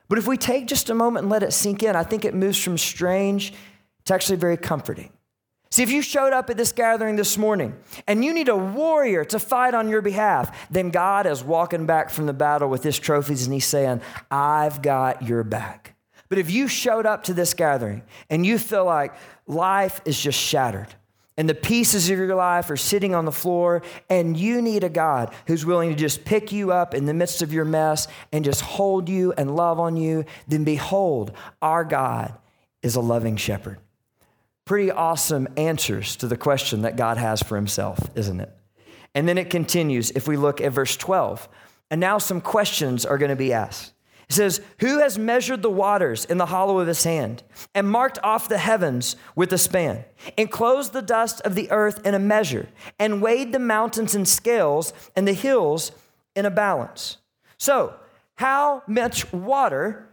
but 0.09 0.19
if 0.19 0.27
we 0.27 0.37
take 0.37 0.67
just 0.67 0.91
a 0.91 0.95
moment 0.95 1.25
and 1.25 1.31
let 1.31 1.43
it 1.43 1.53
sink 1.53 1.83
in, 1.83 1.97
I 1.97 2.03
think 2.03 2.25
it 2.25 2.35
moves 2.35 2.63
from 2.63 2.77
strange 2.77 3.55
to 4.05 4.15
actually 4.15 4.37
very 4.37 4.57
comforting. 4.57 5.13
See, 5.71 5.83
if 5.83 5.91
you 5.91 6.03
showed 6.03 6.33
up 6.33 6.51
at 6.51 6.57
this 6.57 6.71
gathering 6.71 7.17
this 7.17 7.37
morning 7.37 7.75
and 8.07 8.25
you 8.25 8.33
need 8.33 8.49
a 8.49 8.57
warrior 8.57 9.25
to 9.25 9.41
fight 9.41 9.75
on 9.75 9.89
your 9.89 10.03
behalf, 10.03 10.71
then 10.71 10.91
God 10.91 11.27
is 11.27 11.43
walking 11.43 11.85
back 11.85 12.11
from 12.11 12.27
the 12.27 12.33
battle 12.33 12.69
with 12.69 12.85
his 12.85 12.97
trophies 12.97 13.45
and 13.45 13.53
he's 13.53 13.67
saying, 13.67 14.01
I've 14.31 14.83
got 14.83 15.23
your 15.23 15.43
back. 15.43 15.97
But 16.29 16.39
if 16.39 16.49
you 16.49 16.69
showed 16.69 17.07
up 17.07 17.25
to 17.25 17.35
this 17.35 17.55
gathering 17.55 18.03
and 18.31 18.47
you 18.47 18.59
feel 18.59 18.85
like 18.85 19.15
life 19.49 20.01
is 20.05 20.21
just 20.21 20.39
shattered, 20.39 20.95
and 21.37 21.49
the 21.49 21.55
pieces 21.55 22.09
of 22.11 22.19
your 22.19 22.35
life 22.35 22.71
are 22.71 22.77
sitting 22.77 23.15
on 23.15 23.25
the 23.25 23.33
floor, 23.33 23.83
and 24.09 24.37
you 24.37 24.63
need 24.63 24.85
a 24.85 24.89
God 24.89 25.35
who's 25.47 25.67
willing 25.67 25.91
to 25.91 25.97
just 25.97 26.25
pick 26.25 26.53
you 26.53 26.71
up 26.71 26.95
in 26.95 27.07
the 27.07 27.15
midst 27.15 27.43
of 27.43 27.53
your 27.53 27.65
mess 27.65 28.07
and 28.33 28.45
just 28.45 28.61
hold 28.61 29.09
you 29.09 29.33
and 29.37 29.57
love 29.57 29.81
on 29.81 29.97
you, 29.97 30.25
then 30.47 30.63
behold, 30.63 31.33
our 31.61 31.85
God 31.85 32.35
is 32.83 32.95
a 32.95 33.01
loving 33.01 33.37
shepherd. 33.37 33.79
Pretty 34.65 34.91
awesome 34.91 35.49
answers 35.57 36.17
to 36.17 36.29
the 36.29 36.37
question 36.37 36.83
that 36.83 36.97
God 36.97 37.17
has 37.17 37.43
for 37.43 37.57
himself, 37.57 37.99
isn't 38.15 38.41
it? 38.41 38.51
And 39.15 39.29
then 39.29 39.39
it 39.39 39.51
continues 39.51 40.11
if 40.11 40.29
we 40.29 40.37
look 40.37 40.61
at 40.61 40.73
verse 40.73 40.97
12. 40.97 41.49
And 41.91 42.01
now 42.01 42.19
some 42.19 42.41
questions 42.41 43.07
are 43.07 43.19
going 43.19 43.31
to 43.31 43.37
be 43.37 43.53
asked. 43.53 43.94
It 44.29 44.35
says, 44.35 44.61
Who 44.81 45.01
has 45.01 45.19
measured 45.19 45.63
the 45.63 45.71
waters 45.71 46.25
in 46.25 46.39
the 46.39 46.47
hollow 46.47 46.79
of 46.79 46.87
his 46.87 47.05
hand, 47.05 47.43
and 47.75 47.89
marked 47.89 48.19
off 48.23 48.49
the 48.49 48.59
heavens 48.59 49.17
with 49.35 49.53
a 49.53 49.59
span, 49.59 50.05
enclosed 50.37 50.93
the 50.93 51.03
dust 51.03 51.41
of 51.43 51.55
the 51.55 51.71
earth 51.71 52.05
in 52.07 52.15
a 52.15 52.19
measure, 52.19 52.69
and 52.99 53.23
weighed 53.23 53.53
the 53.53 53.59
mountains 53.59 54.15
in 54.15 54.25
scales 54.25 54.93
and 55.15 55.29
the 55.29 55.33
hills 55.33 55.93
in 56.35 56.47
a 56.47 56.51
balance? 56.51 57.19
So, 57.59 57.95
how 58.37 58.83
much 58.87 59.33
water 59.33 60.09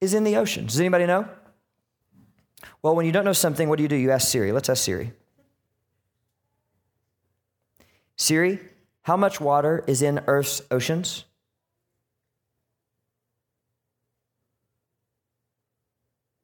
is 0.00 0.14
in 0.14 0.24
the 0.24 0.36
ocean? 0.36 0.66
Does 0.66 0.80
anybody 0.80 1.06
know? 1.06 1.28
Well, 2.82 2.94
when 2.94 3.06
you 3.06 3.12
don't 3.12 3.24
know 3.24 3.32
something, 3.32 3.68
what 3.68 3.76
do 3.76 3.82
you 3.82 3.88
do? 3.88 3.96
You 3.96 4.10
ask 4.10 4.28
Siri. 4.28 4.52
Let's 4.52 4.68
ask 4.68 4.84
Siri. 4.84 5.12
Siri, 8.16 8.60
how 9.02 9.16
much 9.16 9.40
water 9.40 9.84
is 9.86 10.02
in 10.02 10.20
Earth's 10.26 10.62
oceans? 10.70 11.24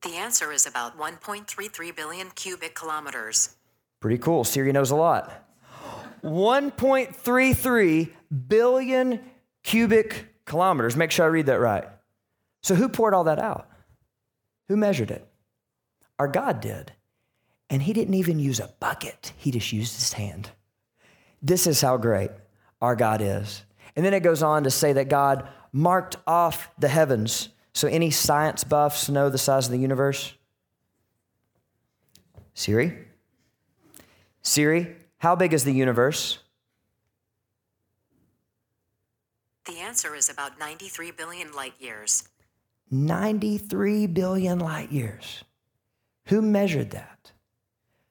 The 0.02 0.16
answer 0.16 0.50
is 0.50 0.66
about 0.66 0.98
1.33 0.98 1.94
billion 1.94 2.30
cubic 2.30 2.74
kilometers. 2.74 3.54
Pretty 4.00 4.18
cool. 4.18 4.42
Siri 4.42 4.72
knows 4.72 4.90
a 4.90 4.96
lot. 4.96 5.46
1.33 6.24 8.10
billion 8.48 9.20
cubic 9.62 10.26
kilometers. 10.44 10.96
Make 10.96 11.12
sure 11.12 11.24
I 11.26 11.28
read 11.28 11.46
that 11.46 11.60
right. 11.60 11.84
So, 12.62 12.74
who 12.74 12.88
poured 12.88 13.14
all 13.14 13.24
that 13.24 13.38
out? 13.38 13.68
Who 14.68 14.76
measured 14.76 15.10
it? 15.10 15.26
Our 16.18 16.28
God 16.28 16.60
did. 16.60 16.92
And 17.70 17.82
He 17.82 17.92
didn't 17.92 18.14
even 18.14 18.38
use 18.38 18.58
a 18.60 18.72
bucket, 18.80 19.32
He 19.36 19.50
just 19.50 19.72
used 19.72 19.94
His 19.94 20.14
hand. 20.14 20.50
This 21.40 21.66
is 21.66 21.80
how 21.80 21.96
great 21.96 22.30
our 22.80 22.96
God 22.96 23.20
is. 23.20 23.64
And 23.94 24.04
then 24.04 24.14
it 24.14 24.20
goes 24.22 24.42
on 24.42 24.64
to 24.64 24.70
say 24.70 24.92
that 24.94 25.08
God 25.08 25.48
marked 25.72 26.16
off 26.26 26.70
the 26.78 26.88
heavens. 26.88 27.48
So, 27.74 27.88
any 27.88 28.10
science 28.10 28.64
buffs 28.64 29.08
know 29.08 29.30
the 29.30 29.38
size 29.38 29.66
of 29.66 29.72
the 29.72 29.78
universe? 29.78 30.34
Siri? 32.54 33.06
Siri, 34.42 34.96
how 35.18 35.34
big 35.36 35.54
is 35.54 35.64
the 35.64 35.72
universe? 35.72 36.38
The 39.64 39.78
answer 39.78 40.14
is 40.14 40.28
about 40.28 40.58
93 40.58 41.12
billion 41.12 41.52
light 41.52 41.74
years. 41.78 42.28
93 42.90 44.06
billion 44.06 44.58
light 44.58 44.92
years. 44.92 45.44
Who 46.26 46.42
measured 46.42 46.90
that? 46.90 47.32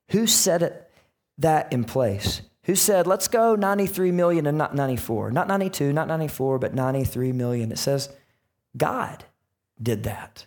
Who 0.10 0.26
set 0.26 0.64
it, 0.64 0.90
that 1.38 1.72
in 1.72 1.84
place? 1.84 2.42
Who 2.64 2.76
said, 2.76 3.06
let's 3.06 3.28
go 3.28 3.56
93 3.56 4.12
million 4.12 4.46
and 4.48 4.58
not 4.58 4.76
94? 4.76 5.32
Not 5.32 5.48
92, 5.48 5.94
not 5.94 6.08
94, 6.08 6.60
but 6.60 6.74
93 6.74 7.32
million. 7.32 7.72
It 7.72 7.78
says, 7.78 8.10
God 8.78 9.26
did 9.82 10.04
that. 10.04 10.46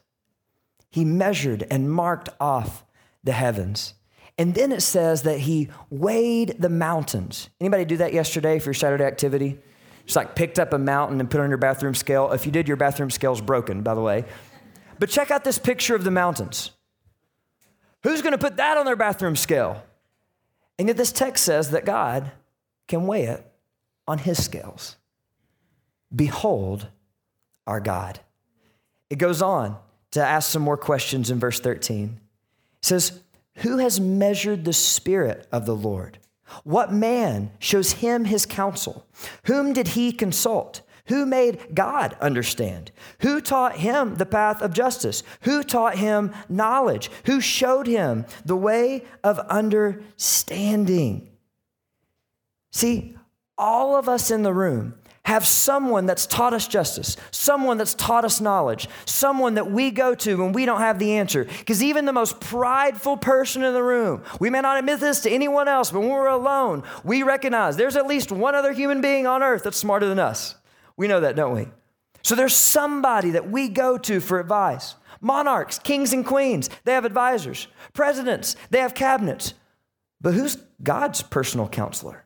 He 0.90 1.04
measured 1.04 1.66
and 1.70 1.90
marked 1.90 2.28
off 2.40 2.84
the 3.22 3.32
heavens. 3.32 3.94
And 4.36 4.54
then 4.54 4.72
it 4.72 4.80
says 4.80 5.22
that 5.22 5.40
he 5.40 5.68
weighed 5.90 6.56
the 6.58 6.68
mountains. 6.68 7.50
Anybody 7.60 7.84
do 7.84 7.96
that 7.98 8.12
yesterday 8.12 8.58
for 8.58 8.70
your 8.70 8.74
Saturday 8.74 9.04
activity? 9.04 9.58
Just 10.06 10.16
like 10.16 10.34
picked 10.34 10.58
up 10.58 10.72
a 10.72 10.78
mountain 10.78 11.20
and 11.20 11.30
put 11.30 11.40
it 11.40 11.44
on 11.44 11.48
your 11.48 11.58
bathroom 11.58 11.94
scale. 11.94 12.32
If 12.32 12.44
you 12.46 12.52
did, 12.52 12.68
your 12.68 12.76
bathroom 12.76 13.10
scale's 13.10 13.40
broken, 13.40 13.82
by 13.82 13.94
the 13.94 14.00
way. 14.00 14.24
But 14.98 15.08
check 15.08 15.30
out 15.30 15.44
this 15.44 15.58
picture 15.58 15.94
of 15.94 16.04
the 16.04 16.10
mountains. 16.10 16.70
Who's 18.02 18.20
going 18.20 18.32
to 18.32 18.38
put 18.38 18.58
that 18.58 18.76
on 18.76 18.84
their 18.84 18.96
bathroom 18.96 19.34
scale? 19.34 19.82
And 20.78 20.88
yet, 20.88 20.96
this 20.96 21.12
text 21.12 21.44
says 21.44 21.70
that 21.70 21.84
God 21.84 22.32
can 22.86 23.06
weigh 23.06 23.24
it 23.24 23.50
on 24.06 24.18
his 24.18 24.44
scales. 24.44 24.96
Behold 26.14 26.88
our 27.66 27.80
God. 27.80 28.20
It 29.10 29.16
goes 29.16 29.42
on 29.42 29.76
to 30.12 30.24
ask 30.24 30.50
some 30.50 30.62
more 30.62 30.76
questions 30.76 31.30
in 31.30 31.38
verse 31.38 31.60
13. 31.60 32.20
It 32.78 32.84
says, 32.84 33.20
Who 33.56 33.78
has 33.78 34.00
measured 34.00 34.64
the 34.64 34.72
Spirit 34.72 35.46
of 35.52 35.66
the 35.66 35.76
Lord? 35.76 36.18
What 36.62 36.92
man 36.92 37.50
shows 37.58 37.92
him 37.92 38.26
his 38.26 38.46
counsel? 38.46 39.06
Whom 39.44 39.72
did 39.72 39.88
he 39.88 40.12
consult? 40.12 40.82
Who 41.06 41.26
made 41.26 41.74
God 41.74 42.16
understand? 42.20 42.90
Who 43.20 43.40
taught 43.40 43.76
him 43.76 44.14
the 44.14 44.24
path 44.24 44.62
of 44.62 44.72
justice? 44.72 45.22
Who 45.42 45.62
taught 45.62 45.98
him 45.98 46.32
knowledge? 46.48 47.10
Who 47.26 47.40
showed 47.40 47.86
him 47.86 48.24
the 48.44 48.56
way 48.56 49.04
of 49.22 49.38
understanding? 49.40 51.28
See, 52.72 53.16
all 53.58 53.96
of 53.96 54.08
us 54.08 54.30
in 54.30 54.42
the 54.42 54.54
room 54.54 54.94
have 55.24 55.46
someone 55.46 56.04
that's 56.04 56.26
taught 56.26 56.52
us 56.52 56.68
justice, 56.68 57.16
someone 57.30 57.78
that's 57.78 57.94
taught 57.94 58.24
us 58.24 58.40
knowledge, 58.40 58.88
someone 59.06 59.54
that 59.54 59.70
we 59.70 59.90
go 59.90 60.14
to 60.14 60.36
when 60.36 60.52
we 60.52 60.66
don't 60.66 60.80
have 60.80 60.98
the 60.98 61.14
answer. 61.14 61.44
Because 61.44 61.82
even 61.82 62.04
the 62.04 62.12
most 62.12 62.40
prideful 62.40 63.16
person 63.16 63.62
in 63.62 63.72
the 63.72 63.82
room, 63.82 64.22
we 64.38 64.50
may 64.50 64.60
not 64.60 64.78
admit 64.78 65.00
this 65.00 65.20
to 65.20 65.30
anyone 65.30 65.66
else, 65.66 65.90
but 65.90 66.00
when 66.00 66.10
we're 66.10 66.26
alone, 66.26 66.82
we 67.04 67.22
recognize 67.22 67.76
there's 67.76 67.96
at 67.96 68.06
least 68.06 68.30
one 68.30 68.54
other 68.54 68.72
human 68.72 69.00
being 69.00 69.26
on 69.26 69.42
earth 69.42 69.64
that's 69.64 69.78
smarter 69.78 70.06
than 70.06 70.18
us. 70.18 70.56
We 70.96 71.08
know 71.08 71.20
that, 71.20 71.36
don't 71.36 71.54
we? 71.54 71.68
So 72.22 72.34
there's 72.34 72.54
somebody 72.54 73.30
that 73.30 73.50
we 73.50 73.68
go 73.68 73.96
to 73.98 74.20
for 74.20 74.38
advice. 74.38 74.94
Monarchs, 75.20 75.78
kings 75.78 76.12
and 76.12 76.24
queens, 76.24 76.68
they 76.84 76.92
have 76.92 77.06
advisors. 77.06 77.66
Presidents, 77.94 78.56
they 78.68 78.80
have 78.80 78.94
cabinets. 78.94 79.54
But 80.20 80.34
who's 80.34 80.56
God's 80.82 81.22
personal 81.22 81.68
counselor? 81.68 82.23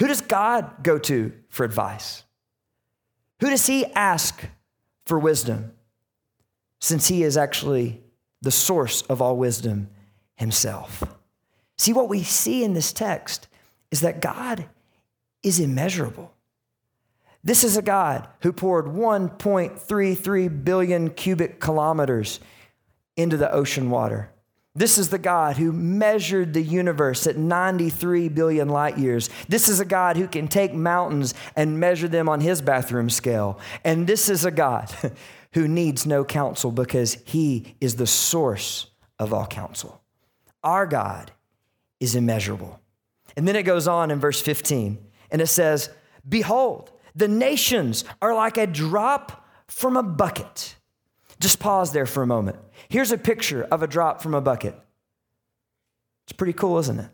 Who 0.00 0.06
does 0.06 0.22
God 0.22 0.82
go 0.82 0.98
to 0.98 1.32
for 1.50 1.64
advice? 1.64 2.24
Who 3.40 3.50
does 3.50 3.66
he 3.66 3.84
ask 3.86 4.42
for 5.04 5.18
wisdom? 5.18 5.72
Since 6.80 7.08
he 7.08 7.22
is 7.22 7.36
actually 7.36 8.02
the 8.40 8.50
source 8.50 9.02
of 9.02 9.20
all 9.20 9.36
wisdom 9.36 9.90
himself. 10.36 11.04
See, 11.76 11.92
what 11.92 12.08
we 12.08 12.22
see 12.22 12.64
in 12.64 12.72
this 12.72 12.92
text 12.92 13.46
is 13.90 14.00
that 14.00 14.22
God 14.22 14.66
is 15.42 15.60
immeasurable. 15.60 16.32
This 17.44 17.62
is 17.62 17.76
a 17.76 17.82
God 17.82 18.26
who 18.40 18.52
poured 18.52 18.86
1.33 18.86 20.64
billion 20.64 21.10
cubic 21.10 21.60
kilometers 21.60 22.40
into 23.16 23.36
the 23.36 23.52
ocean 23.52 23.90
water. 23.90 24.30
This 24.74 24.98
is 24.98 25.08
the 25.08 25.18
God 25.18 25.56
who 25.56 25.72
measured 25.72 26.54
the 26.54 26.62
universe 26.62 27.26
at 27.26 27.36
93 27.36 28.28
billion 28.28 28.68
light 28.68 28.98
years. 28.98 29.28
This 29.48 29.68
is 29.68 29.80
a 29.80 29.84
God 29.84 30.16
who 30.16 30.28
can 30.28 30.46
take 30.46 30.72
mountains 30.72 31.34
and 31.56 31.80
measure 31.80 32.06
them 32.06 32.28
on 32.28 32.40
his 32.40 32.62
bathroom 32.62 33.10
scale. 33.10 33.58
And 33.84 34.06
this 34.06 34.28
is 34.28 34.44
a 34.44 34.50
God 34.52 34.94
who 35.54 35.66
needs 35.66 36.06
no 36.06 36.24
counsel 36.24 36.70
because 36.70 37.18
he 37.24 37.74
is 37.80 37.96
the 37.96 38.06
source 38.06 38.86
of 39.18 39.34
all 39.34 39.46
counsel. 39.46 40.00
Our 40.62 40.86
God 40.86 41.32
is 41.98 42.14
immeasurable. 42.14 42.80
And 43.36 43.48
then 43.48 43.56
it 43.56 43.64
goes 43.64 43.88
on 43.88 44.10
in 44.10 44.20
verse 44.20 44.40
15 44.40 44.98
and 45.32 45.42
it 45.42 45.48
says, 45.48 45.90
Behold, 46.28 46.92
the 47.16 47.28
nations 47.28 48.04
are 48.22 48.34
like 48.34 48.56
a 48.56 48.66
drop 48.66 49.48
from 49.66 49.96
a 49.96 50.02
bucket. 50.02 50.76
Just 51.40 51.58
pause 51.58 51.92
there 51.92 52.06
for 52.06 52.22
a 52.22 52.26
moment. 52.26 52.58
Here's 52.88 53.12
a 53.12 53.18
picture 53.18 53.64
of 53.64 53.82
a 53.82 53.86
drop 53.86 54.22
from 54.22 54.34
a 54.34 54.40
bucket. 54.40 54.78
It's 56.24 56.32
pretty 56.36 56.52
cool, 56.52 56.78
isn't 56.78 57.00
it? 57.00 57.10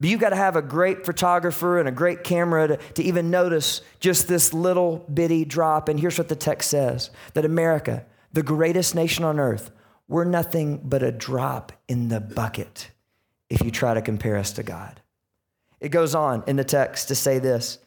But 0.00 0.10
you've 0.10 0.20
got 0.20 0.30
to 0.30 0.36
have 0.36 0.56
a 0.56 0.62
great 0.62 1.06
photographer 1.06 1.78
and 1.78 1.88
a 1.88 1.92
great 1.92 2.24
camera 2.24 2.68
to, 2.68 2.76
to 2.94 3.02
even 3.02 3.30
notice 3.30 3.80
just 4.00 4.28
this 4.28 4.52
little 4.52 4.98
bitty 5.12 5.44
drop. 5.44 5.88
And 5.88 5.98
here's 5.98 6.18
what 6.18 6.28
the 6.28 6.36
text 6.36 6.70
says 6.70 7.10
that 7.34 7.44
America, 7.44 8.04
the 8.32 8.42
greatest 8.42 8.94
nation 8.94 9.24
on 9.24 9.38
earth, 9.38 9.70
we're 10.08 10.24
nothing 10.24 10.80
but 10.84 11.02
a 11.02 11.12
drop 11.12 11.72
in 11.88 12.08
the 12.08 12.20
bucket 12.20 12.90
if 13.48 13.62
you 13.62 13.70
try 13.70 13.94
to 13.94 14.02
compare 14.02 14.36
us 14.36 14.52
to 14.52 14.62
God. 14.62 15.00
It 15.80 15.90
goes 15.90 16.14
on 16.14 16.42
in 16.46 16.56
the 16.56 16.64
text 16.64 17.08
to 17.08 17.14
say 17.14 17.38
this, 17.38 17.78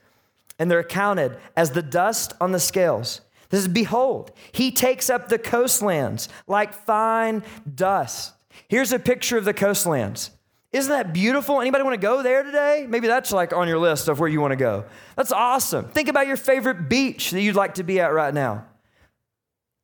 and 0.58 0.70
they're 0.70 0.84
counted 0.84 1.38
as 1.56 1.72
the 1.72 1.82
dust 1.82 2.34
on 2.41 2.51
the 2.51 2.60
scales. 2.60 3.22
This 3.50 3.62
is, 3.62 3.68
behold, 3.68 4.32
he 4.51 4.72
takes 4.72 5.10
up 5.10 5.29
the 5.29 5.39
coastlands 5.39 6.29
like 6.48 6.74
fine 6.74 7.44
dust. 7.75 8.34
Here's 8.68 8.91
a 8.91 9.00
picture 9.00 9.38
of 9.38 9.46
the 9.46 9.53
coastlands. 9.53 10.32
Isn't 10.72 10.91
that 10.91 11.13
beautiful? 11.13 11.60
Anybody 11.60 11.84
want 11.84 11.96
to 11.96 12.01
go 12.01 12.22
there 12.22 12.44
today? 12.44 12.86
Maybe 12.88 13.08
that's 13.08 13.32
like 13.32 13.53
on 13.53 13.68
your 13.68 13.79
list 13.79 14.08
of 14.08 14.20
where 14.20 14.29
you 14.29 14.39
want 14.39 14.51
to 14.51 14.56
go. 14.56 14.86
That's 15.15 15.32
awesome. 15.32 15.86
Think 15.89 16.10
about 16.10 16.27
your 16.27 16.38
favorite 16.38 16.88
beach 16.88 17.32
that 17.32 17.41
you'd 17.41 17.56
like 17.56 17.75
to 17.75 17.84
be 17.84 18.00
at 18.00 18.13
right 18.13 18.34
now. 18.34 18.65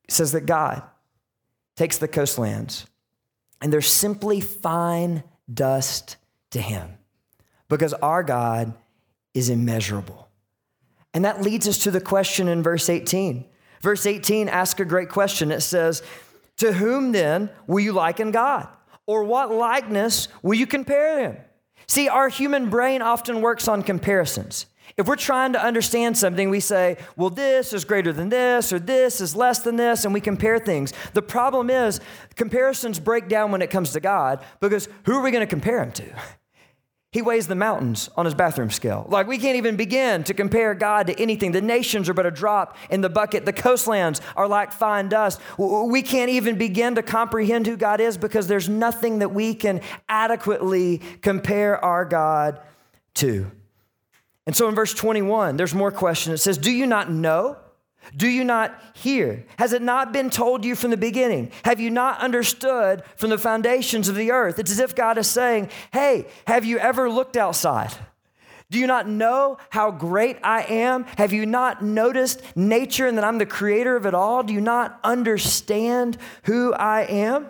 It 0.08 0.12
says 0.12 0.34
that 0.34 0.46
God 0.46 0.84
takes 1.76 1.98
the 1.98 2.08
coastlands 2.08 2.86
and 3.62 3.74
they're 3.74 3.82
simply 3.82 4.42
fine 4.42 5.24
dust 5.52 6.18
to 6.52 6.62
him 6.62 7.00
because 7.68 7.94
our 7.94 8.22
God 8.22 8.76
is 9.34 9.50
immeasurable. 9.50 10.30
And 11.16 11.26
that 11.26 11.42
leads 11.42 11.68
us 11.68 11.80
to 11.80 11.92
the 11.92 12.02
question 12.02 12.48
in 12.48 12.62
verse 12.62 12.90
18 12.90 13.46
Verse 13.86 14.08
18 14.08 14.50
asks 14.50 14.80
a 14.80 14.84
great 14.84 15.10
question. 15.10 15.52
It 15.52 15.62
says, 15.62 16.02
To 16.58 16.74
whom 16.74 17.12
then 17.12 17.52
will 17.68 17.82
you 17.82 17.92
liken 17.92 18.32
God? 18.32 18.68
Or 19.06 19.24
what 19.24 19.52
likeness 19.52 20.28
will 20.42 20.56
you 20.56 20.66
compare 20.66 21.20
him? 21.20 21.38
See, 21.86 22.10
our 22.10 22.28
human 22.28 22.72
brain 22.72 23.04
often 23.04 23.42
works 23.42 23.68
on 23.68 23.84
comparisons. 23.84 24.66
If 24.98 25.08
we're 25.08 25.16
trying 25.16 25.54
to 25.54 25.64
understand 25.64 26.18
something, 26.18 26.50
we 26.50 26.62
say, 26.62 26.98
well, 27.16 27.30
this 27.30 27.74
is 27.74 27.86
greater 27.86 28.12
than 28.12 28.30
this, 28.30 28.74
or 28.74 28.80
this 28.80 29.22
is 29.22 29.36
less 29.36 29.60
than 29.60 29.76
this, 29.76 30.04
and 30.04 30.16
we 30.16 30.20
compare 30.20 30.58
things. 30.58 30.92
The 31.14 31.22
problem 31.22 31.70
is, 31.70 32.00
comparisons 32.34 33.00
break 33.00 33.28
down 33.28 33.52
when 33.52 33.62
it 33.62 33.70
comes 33.70 33.92
to 33.92 34.00
God 34.00 34.44
because 34.62 34.90
who 35.04 35.14
are 35.14 35.22
we 35.22 35.30
going 35.30 35.46
to 35.46 35.48
compare 35.48 35.84
him 35.84 35.92
to? 35.92 36.06
He 37.16 37.22
weighs 37.22 37.48
the 37.48 37.56
mountains 37.56 38.10
on 38.18 38.26
his 38.26 38.34
bathroom 38.34 38.70
scale. 38.70 39.06
Like, 39.08 39.26
we 39.26 39.38
can't 39.38 39.56
even 39.56 39.78
begin 39.78 40.26
to 40.26 40.34
compare 40.34 40.76
God 40.76 41.08
to 41.08 41.18
anything. 41.18 41.54
The 41.54 41.62
nations 41.62 42.10
are 42.10 42.14
but 42.14 42.26
a 42.26 42.30
drop 42.30 42.76
in 42.90 43.00
the 43.00 43.08
bucket. 43.08 43.46
The 43.46 43.54
coastlands 43.54 44.20
are 44.36 44.50
like 44.50 44.74
fine 44.74 45.08
dust. 45.08 45.40
We 45.58 46.02
can't 46.02 46.30
even 46.30 46.58
begin 46.58 46.96
to 46.96 47.02
comprehend 47.02 47.68
who 47.68 47.78
God 47.78 48.02
is 48.02 48.18
because 48.18 48.48
there's 48.48 48.68
nothing 48.68 49.20
that 49.20 49.30
we 49.34 49.54
can 49.54 49.80
adequately 50.10 51.02
compare 51.22 51.78
our 51.78 52.04
God 52.04 52.60
to. 53.14 53.50
And 54.46 54.54
so 54.54 54.68
in 54.68 54.76
verse 54.76 54.94
21, 54.94 55.56
there's 55.56 55.74
more 55.74 55.94
question. 55.94 56.34
It 56.34 56.40
says, 56.40 56.58
Do 56.58 56.70
you 56.70 56.86
not 56.86 57.10
know? 57.10 57.56
Do 58.16 58.28
you 58.28 58.44
not 58.44 58.80
hear? 58.94 59.46
Has 59.58 59.74
it 59.74 59.82
not 59.82 60.12
been 60.12 60.30
told 60.30 60.66
you 60.66 60.76
from 60.76 60.92
the 60.92 60.98
beginning? 60.98 61.52
Have 61.64 61.80
you 61.80 61.90
not 61.90 62.20
understood 62.20 63.04
from 63.16 63.30
the 63.30 63.38
foundations 63.38 64.10
of 64.10 64.16
the 64.16 64.32
earth? 64.32 64.60
It's 64.60 64.72
as 64.72 64.80
if 64.80 64.96
God 64.96 65.18
is 65.18 65.28
saying, 65.28 65.70
Hey, 65.92 66.28
have 66.48 66.66
you 66.66 66.78
ever 66.78 67.10
looked 67.10 67.38
outside? 67.38 67.94
Do 68.72 68.80
you 68.80 68.88
not 68.88 69.08
know 69.08 69.58
how 69.70 69.92
great 69.92 70.38
I 70.44 70.64
am? 70.64 71.04
Have 71.18 71.32
you 71.32 71.46
not 71.46 71.84
noticed 71.84 72.42
nature 72.56 73.08
and 73.08 73.18
that 73.18 73.24
I'm 73.24 73.38
the 73.38 73.46
creator 73.46 73.96
of 73.96 74.06
it 74.06 74.14
all? 74.16 74.44
Do 74.44 74.54
you 74.54 74.62
not 74.62 75.00
understand 75.04 76.18
who 76.44 76.74
I 76.74 77.04
am? 77.04 77.48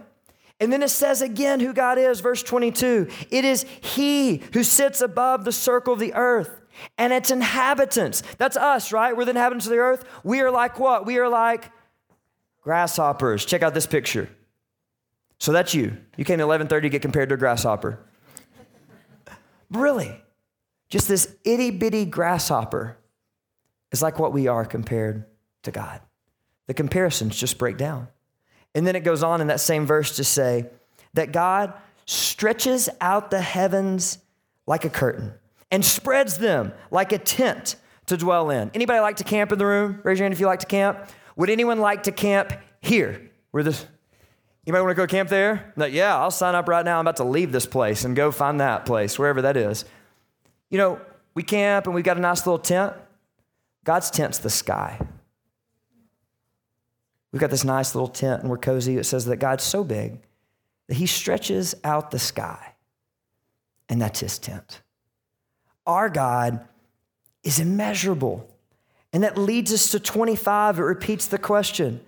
And 0.59 0.71
then 0.71 0.83
it 0.83 0.89
says 0.89 1.21
again 1.21 1.59
who 1.59 1.73
God 1.73 1.97
is, 1.97 2.19
verse 2.19 2.43
22. 2.43 3.09
It 3.29 3.45
is 3.45 3.65
He 3.81 4.37
who 4.53 4.63
sits 4.63 5.01
above 5.01 5.45
the 5.45 5.51
circle 5.51 5.93
of 5.93 5.99
the 5.99 6.13
earth 6.13 6.61
and 6.97 7.13
its 7.13 7.31
inhabitants. 7.31 8.23
That's 8.37 8.57
us, 8.57 8.91
right? 8.91 9.15
We're 9.15 9.25
the 9.25 9.31
inhabitants 9.31 9.65
of 9.65 9.71
the 9.71 9.77
earth. 9.77 10.05
We 10.23 10.41
are 10.41 10.51
like 10.51 10.79
what? 10.79 11.05
We 11.05 11.17
are 11.19 11.29
like 11.29 11.71
grasshoppers. 12.61 13.45
Check 13.45 13.61
out 13.63 13.73
this 13.73 13.85
picture. 13.85 14.29
So 15.39 15.51
that's 15.51 15.73
you. 15.73 15.97
You 16.17 16.25
came 16.25 16.39
at 16.39 16.45
11:30 16.45 16.81
to 16.83 16.89
get 16.89 17.01
compared 17.01 17.29
to 17.29 17.35
a 17.35 17.37
grasshopper. 17.37 17.99
really? 19.71 20.21
Just 20.89 21.07
this 21.07 21.35
itty 21.43 21.71
bitty 21.71 22.05
grasshopper 22.05 22.97
is 23.91 24.01
like 24.01 24.19
what 24.19 24.33
we 24.33 24.47
are 24.47 24.65
compared 24.65 25.25
to 25.63 25.71
God. 25.71 26.01
The 26.67 26.73
comparisons 26.73 27.37
just 27.37 27.57
break 27.57 27.77
down. 27.77 28.07
And 28.73 28.85
then 28.85 28.95
it 28.95 29.01
goes 29.01 29.23
on 29.23 29.41
in 29.41 29.47
that 29.47 29.59
same 29.59 29.85
verse 29.85 30.15
to 30.17 30.23
say 30.23 30.67
that 31.13 31.31
God 31.31 31.73
stretches 32.05 32.89
out 33.01 33.31
the 33.31 33.41
heavens 33.41 34.19
like 34.67 34.85
a 34.85 34.89
curtain 34.89 35.33
and 35.75 35.83
spreads 35.83 36.37
them 36.37 36.71
like 36.89 37.11
a 37.11 37.17
tent 37.17 37.75
to 38.05 38.15
dwell 38.15 38.49
in. 38.49 38.71
Anybody 38.73 39.01
like 39.01 39.17
to 39.17 39.25
camp 39.25 39.51
in 39.51 39.59
the 39.59 39.65
room? 39.65 39.99
Raise 40.03 40.17
your 40.17 40.23
hand 40.23 40.33
if 40.33 40.39
you 40.39 40.45
like 40.45 40.61
to 40.61 40.65
camp. 40.65 41.09
Would 41.35 41.49
anyone 41.49 41.79
like 41.79 42.03
to 42.03 42.13
camp 42.13 42.53
here? 42.79 43.29
Where 43.51 43.61
this 43.61 43.85
Anybody 44.65 44.83
want 44.83 44.95
to 44.95 45.03
go 45.03 45.05
camp 45.05 45.27
there? 45.27 45.73
No, 45.75 45.85
yeah, 45.85 46.17
I'll 46.17 46.31
sign 46.31 46.55
up 46.55 46.69
right 46.69 46.85
now. 46.85 46.97
I'm 46.97 47.01
about 47.01 47.17
to 47.17 47.25
leave 47.25 47.51
this 47.51 47.65
place 47.65 48.05
and 48.05 48.15
go 48.15 48.31
find 48.31 48.61
that 48.61 48.85
place, 48.85 49.19
wherever 49.19 49.41
that 49.41 49.57
is. 49.57 49.83
You 50.69 50.77
know, 50.77 51.01
we 51.33 51.43
camp 51.43 51.87
and 51.87 51.93
we've 51.93 52.05
got 52.05 52.15
a 52.15 52.21
nice 52.21 52.47
little 52.47 52.57
tent. 52.57 52.93
God's 53.83 54.09
tent's 54.09 54.37
the 54.37 54.49
sky. 54.49 54.97
We've 57.33 57.41
got 57.41 57.51
this 57.51 57.65
nice 57.65 57.93
little 57.93 58.07
tent 58.07 58.43
and 58.43 58.49
we're 58.49 58.57
cozy. 58.57 58.97
It 58.97 59.03
says 59.03 59.25
that 59.25 59.37
God's 59.37 59.65
so 59.65 59.83
big 59.83 60.21
that 60.87 60.95
he 60.95 61.05
stretches 61.05 61.75
out 61.83 62.11
the 62.11 62.19
sky, 62.19 62.75
and 63.89 64.01
that's 64.01 64.21
his 64.21 64.39
tent. 64.39 64.81
Our 65.85 66.09
God 66.09 66.65
is 67.43 67.59
immeasurable. 67.59 68.49
And 69.13 69.23
that 69.23 69.37
leads 69.37 69.71
us 69.71 69.91
to 69.91 69.99
25. 69.99 70.79
It 70.79 70.83
repeats 70.83 71.27
the 71.27 71.37
question. 71.37 72.01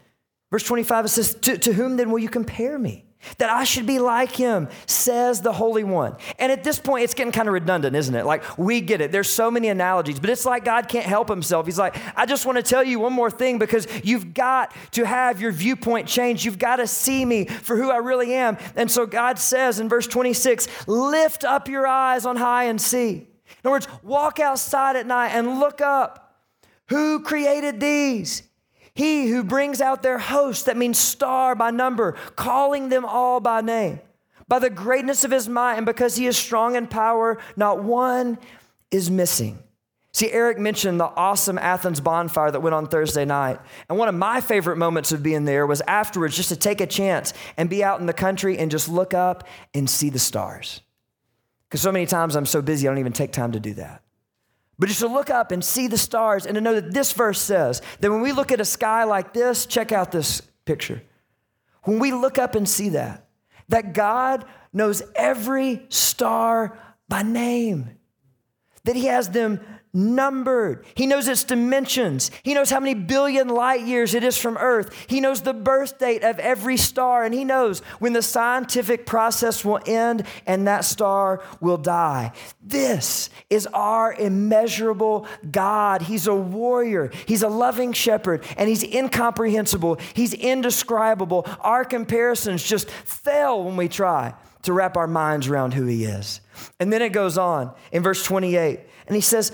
Verse 0.51 0.63
25, 0.63 1.05
it 1.05 1.09
says, 1.09 1.35
To, 1.35 1.57
to 1.57 1.73
whom 1.73 1.97
then 1.97 2.11
will 2.11 2.19
you 2.19 2.29
compare 2.29 2.77
me? 2.77 3.05
That 3.39 3.49
I 3.49 3.63
should 3.63 3.85
be 3.85 3.99
like 3.99 4.31
him, 4.31 4.69
says 4.85 5.41
the 5.41 5.51
Holy 5.51 5.83
One. 5.83 6.15
And 6.37 6.51
at 6.51 6.63
this 6.63 6.79
point, 6.79 7.03
it's 7.03 7.13
getting 7.13 7.31
kind 7.31 7.47
of 7.47 7.53
redundant, 7.53 7.95
isn't 7.95 8.13
it? 8.13 8.25
Like, 8.25 8.57
we 8.57 8.79
get 8.79 9.01
it. 9.01 9.11
There's 9.11 9.29
so 9.29 9.49
many 9.49 9.69
analogies, 9.69 10.19
but 10.19 10.29
it's 10.29 10.45
like 10.45 10.63
God 10.63 10.87
can't 10.87 11.05
help 11.05 11.27
himself. 11.27 11.65
He's 11.65 11.79
like, 11.79 11.97
I 12.15 12.25
just 12.25 12.45
want 12.45 12.57
to 12.57 12.63
tell 12.63 12.83
you 12.83 12.99
one 12.99 13.13
more 13.13 13.31
thing 13.31 13.57
because 13.57 13.87
you've 14.03 14.33
got 14.33 14.73
to 14.91 15.03
have 15.03 15.41
your 15.41 15.51
viewpoint 15.51 16.07
changed. 16.07 16.45
You've 16.45 16.59
got 16.59 16.77
to 16.77 16.87
see 16.87 17.25
me 17.25 17.45
for 17.45 17.75
who 17.75 17.89
I 17.89 17.97
really 17.97 18.33
am. 18.33 18.57
And 18.75 18.89
so 18.89 19.05
God 19.05 19.39
says 19.39 19.79
in 19.79 19.89
verse 19.89 20.07
26, 20.07 20.87
Lift 20.87 21.43
up 21.43 21.67
your 21.67 21.87
eyes 21.87 22.25
on 22.25 22.35
high 22.35 22.65
and 22.65 22.79
see. 22.79 23.27
In 23.67 23.71
other 23.73 23.85
words, 23.85 23.87
walk 24.01 24.39
outside 24.39 24.95
at 24.95 25.05
night 25.05 25.31
and 25.31 25.59
look 25.59 25.81
up. 25.81 26.37
Who 26.87 27.19
created 27.19 27.81
these? 27.81 28.43
He 28.93 29.27
who 29.27 29.43
brings 29.43 29.81
out 29.81 30.01
their 30.01 30.19
host, 30.19 30.67
that 30.67 30.77
means 30.77 30.97
star 30.97 31.53
by 31.53 31.71
number, 31.71 32.13
calling 32.37 32.87
them 32.87 33.03
all 33.03 33.41
by 33.41 33.59
name. 33.59 33.99
By 34.47 34.59
the 34.59 34.69
greatness 34.69 35.25
of 35.25 35.31
his 35.31 35.49
might, 35.49 35.75
and 35.75 35.85
because 35.85 36.15
he 36.15 36.27
is 36.27 36.37
strong 36.37 36.77
in 36.77 36.87
power, 36.87 37.39
not 37.57 37.83
one 37.83 38.37
is 38.89 39.11
missing. 39.11 39.59
See, 40.13 40.31
Eric 40.31 40.59
mentioned 40.59 40.97
the 40.97 41.03
awesome 41.05 41.57
Athens 41.57 41.99
bonfire 41.99 42.49
that 42.49 42.61
went 42.61 42.73
on 42.73 42.87
Thursday 42.87 43.25
night. 43.25 43.59
And 43.89 43.97
one 43.97 44.07
of 44.07 44.15
my 44.15 44.39
favorite 44.39 44.77
moments 44.77 45.11
of 45.11 45.21
being 45.21 45.43
there 45.43 45.67
was 45.67 45.81
afterwards 45.81 46.37
just 46.37 46.49
to 46.49 46.55
take 46.55 46.79
a 46.79 46.87
chance 46.87 47.33
and 47.57 47.69
be 47.69 47.83
out 47.83 47.99
in 47.99 48.05
the 48.05 48.13
country 48.13 48.57
and 48.57 48.71
just 48.71 48.87
look 48.87 49.13
up 49.13 49.45
and 49.73 49.89
see 49.89 50.09
the 50.09 50.19
stars. 50.19 50.79
Because 51.67 51.81
so 51.81 51.91
many 51.91 52.05
times 52.05 52.35
I'm 52.35 52.45
so 52.45 52.61
busy, 52.61 52.87
I 52.87 52.91
don't 52.91 52.99
even 52.99 53.13
take 53.13 53.31
time 53.31 53.51
to 53.51 53.59
do 53.59 53.73
that. 53.75 54.03
But 54.79 54.89
just 54.89 54.99
to 55.01 55.07
look 55.07 55.29
up 55.29 55.51
and 55.51 55.63
see 55.63 55.87
the 55.87 55.97
stars 55.97 56.45
and 56.45 56.55
to 56.55 56.61
know 56.61 56.75
that 56.75 56.93
this 56.93 57.11
verse 57.11 57.41
says 57.41 57.81
that 57.99 58.11
when 58.11 58.21
we 58.21 58.31
look 58.31 58.51
at 58.51 58.61
a 58.61 58.65
sky 58.65 59.03
like 59.03 59.33
this, 59.33 59.65
check 59.65 59.91
out 59.91 60.11
this 60.11 60.41
picture. 60.65 61.01
When 61.83 61.99
we 61.99 62.11
look 62.11 62.37
up 62.37 62.55
and 62.55 62.67
see 62.67 62.89
that, 62.89 63.27
that 63.69 63.93
God 63.93 64.45
knows 64.71 65.01
every 65.15 65.85
star 65.89 66.77
by 67.09 67.23
name, 67.23 67.97
that 68.83 68.95
He 68.95 69.05
has 69.05 69.29
them 69.29 69.59
numbered. 69.97 70.85
He 70.93 71.07
knows 71.07 71.27
its 71.27 71.43
dimensions. 71.43 72.29
He 72.43 72.53
knows 72.53 72.69
how 72.69 72.79
many 72.79 72.93
billion 72.93 73.49
light 73.49 73.81
years 73.81 74.13
it 74.13 74.23
is 74.23 74.37
from 74.37 74.55
Earth. 74.57 74.93
He 75.07 75.19
knows 75.19 75.41
the 75.41 75.53
birth 75.53 75.97
date 75.97 76.23
of 76.23 76.37
every 76.37 76.77
star, 76.77 77.23
and 77.23 77.33
He 77.33 77.43
knows 77.43 77.79
when 77.97 78.13
the 78.13 78.21
scientific 78.21 79.07
process 79.07 79.65
will 79.65 79.79
end 79.87 80.23
and 80.45 80.67
that 80.67 80.85
star 80.85 81.41
will 81.59 81.77
die. 81.77 82.31
This 82.61 83.31
is 83.49 83.67
our 83.73 84.13
immeasurable 84.13 85.25
God. 85.49 86.03
He's 86.03 86.27
a 86.27 86.35
warrior, 86.35 87.11
He's 87.25 87.41
a 87.41 87.49
loving 87.49 87.91
shepherd, 87.91 88.43
and 88.55 88.69
He's 88.69 88.83
incomprehensible. 88.83 89.97
He's 90.13 90.33
indescribable. 90.33 91.47
Our 91.61 91.83
comparisons 91.83 92.61
just 92.61 92.89
fail 92.91 93.63
when 93.63 93.75
we 93.75 93.87
try 93.87 94.35
to 94.63 94.73
wrap 94.73 94.95
our 94.95 95.07
minds 95.07 95.47
around 95.47 95.73
who 95.73 95.85
He 95.85 96.05
is. 96.05 96.41
And 96.79 96.93
then 96.93 97.01
it 97.01 97.13
goes 97.13 97.37
on 97.37 97.73
in 97.91 98.03
verse 98.03 98.23
28, 98.23 98.81
and 99.07 99.15
He 99.15 99.21
says, 99.21 99.51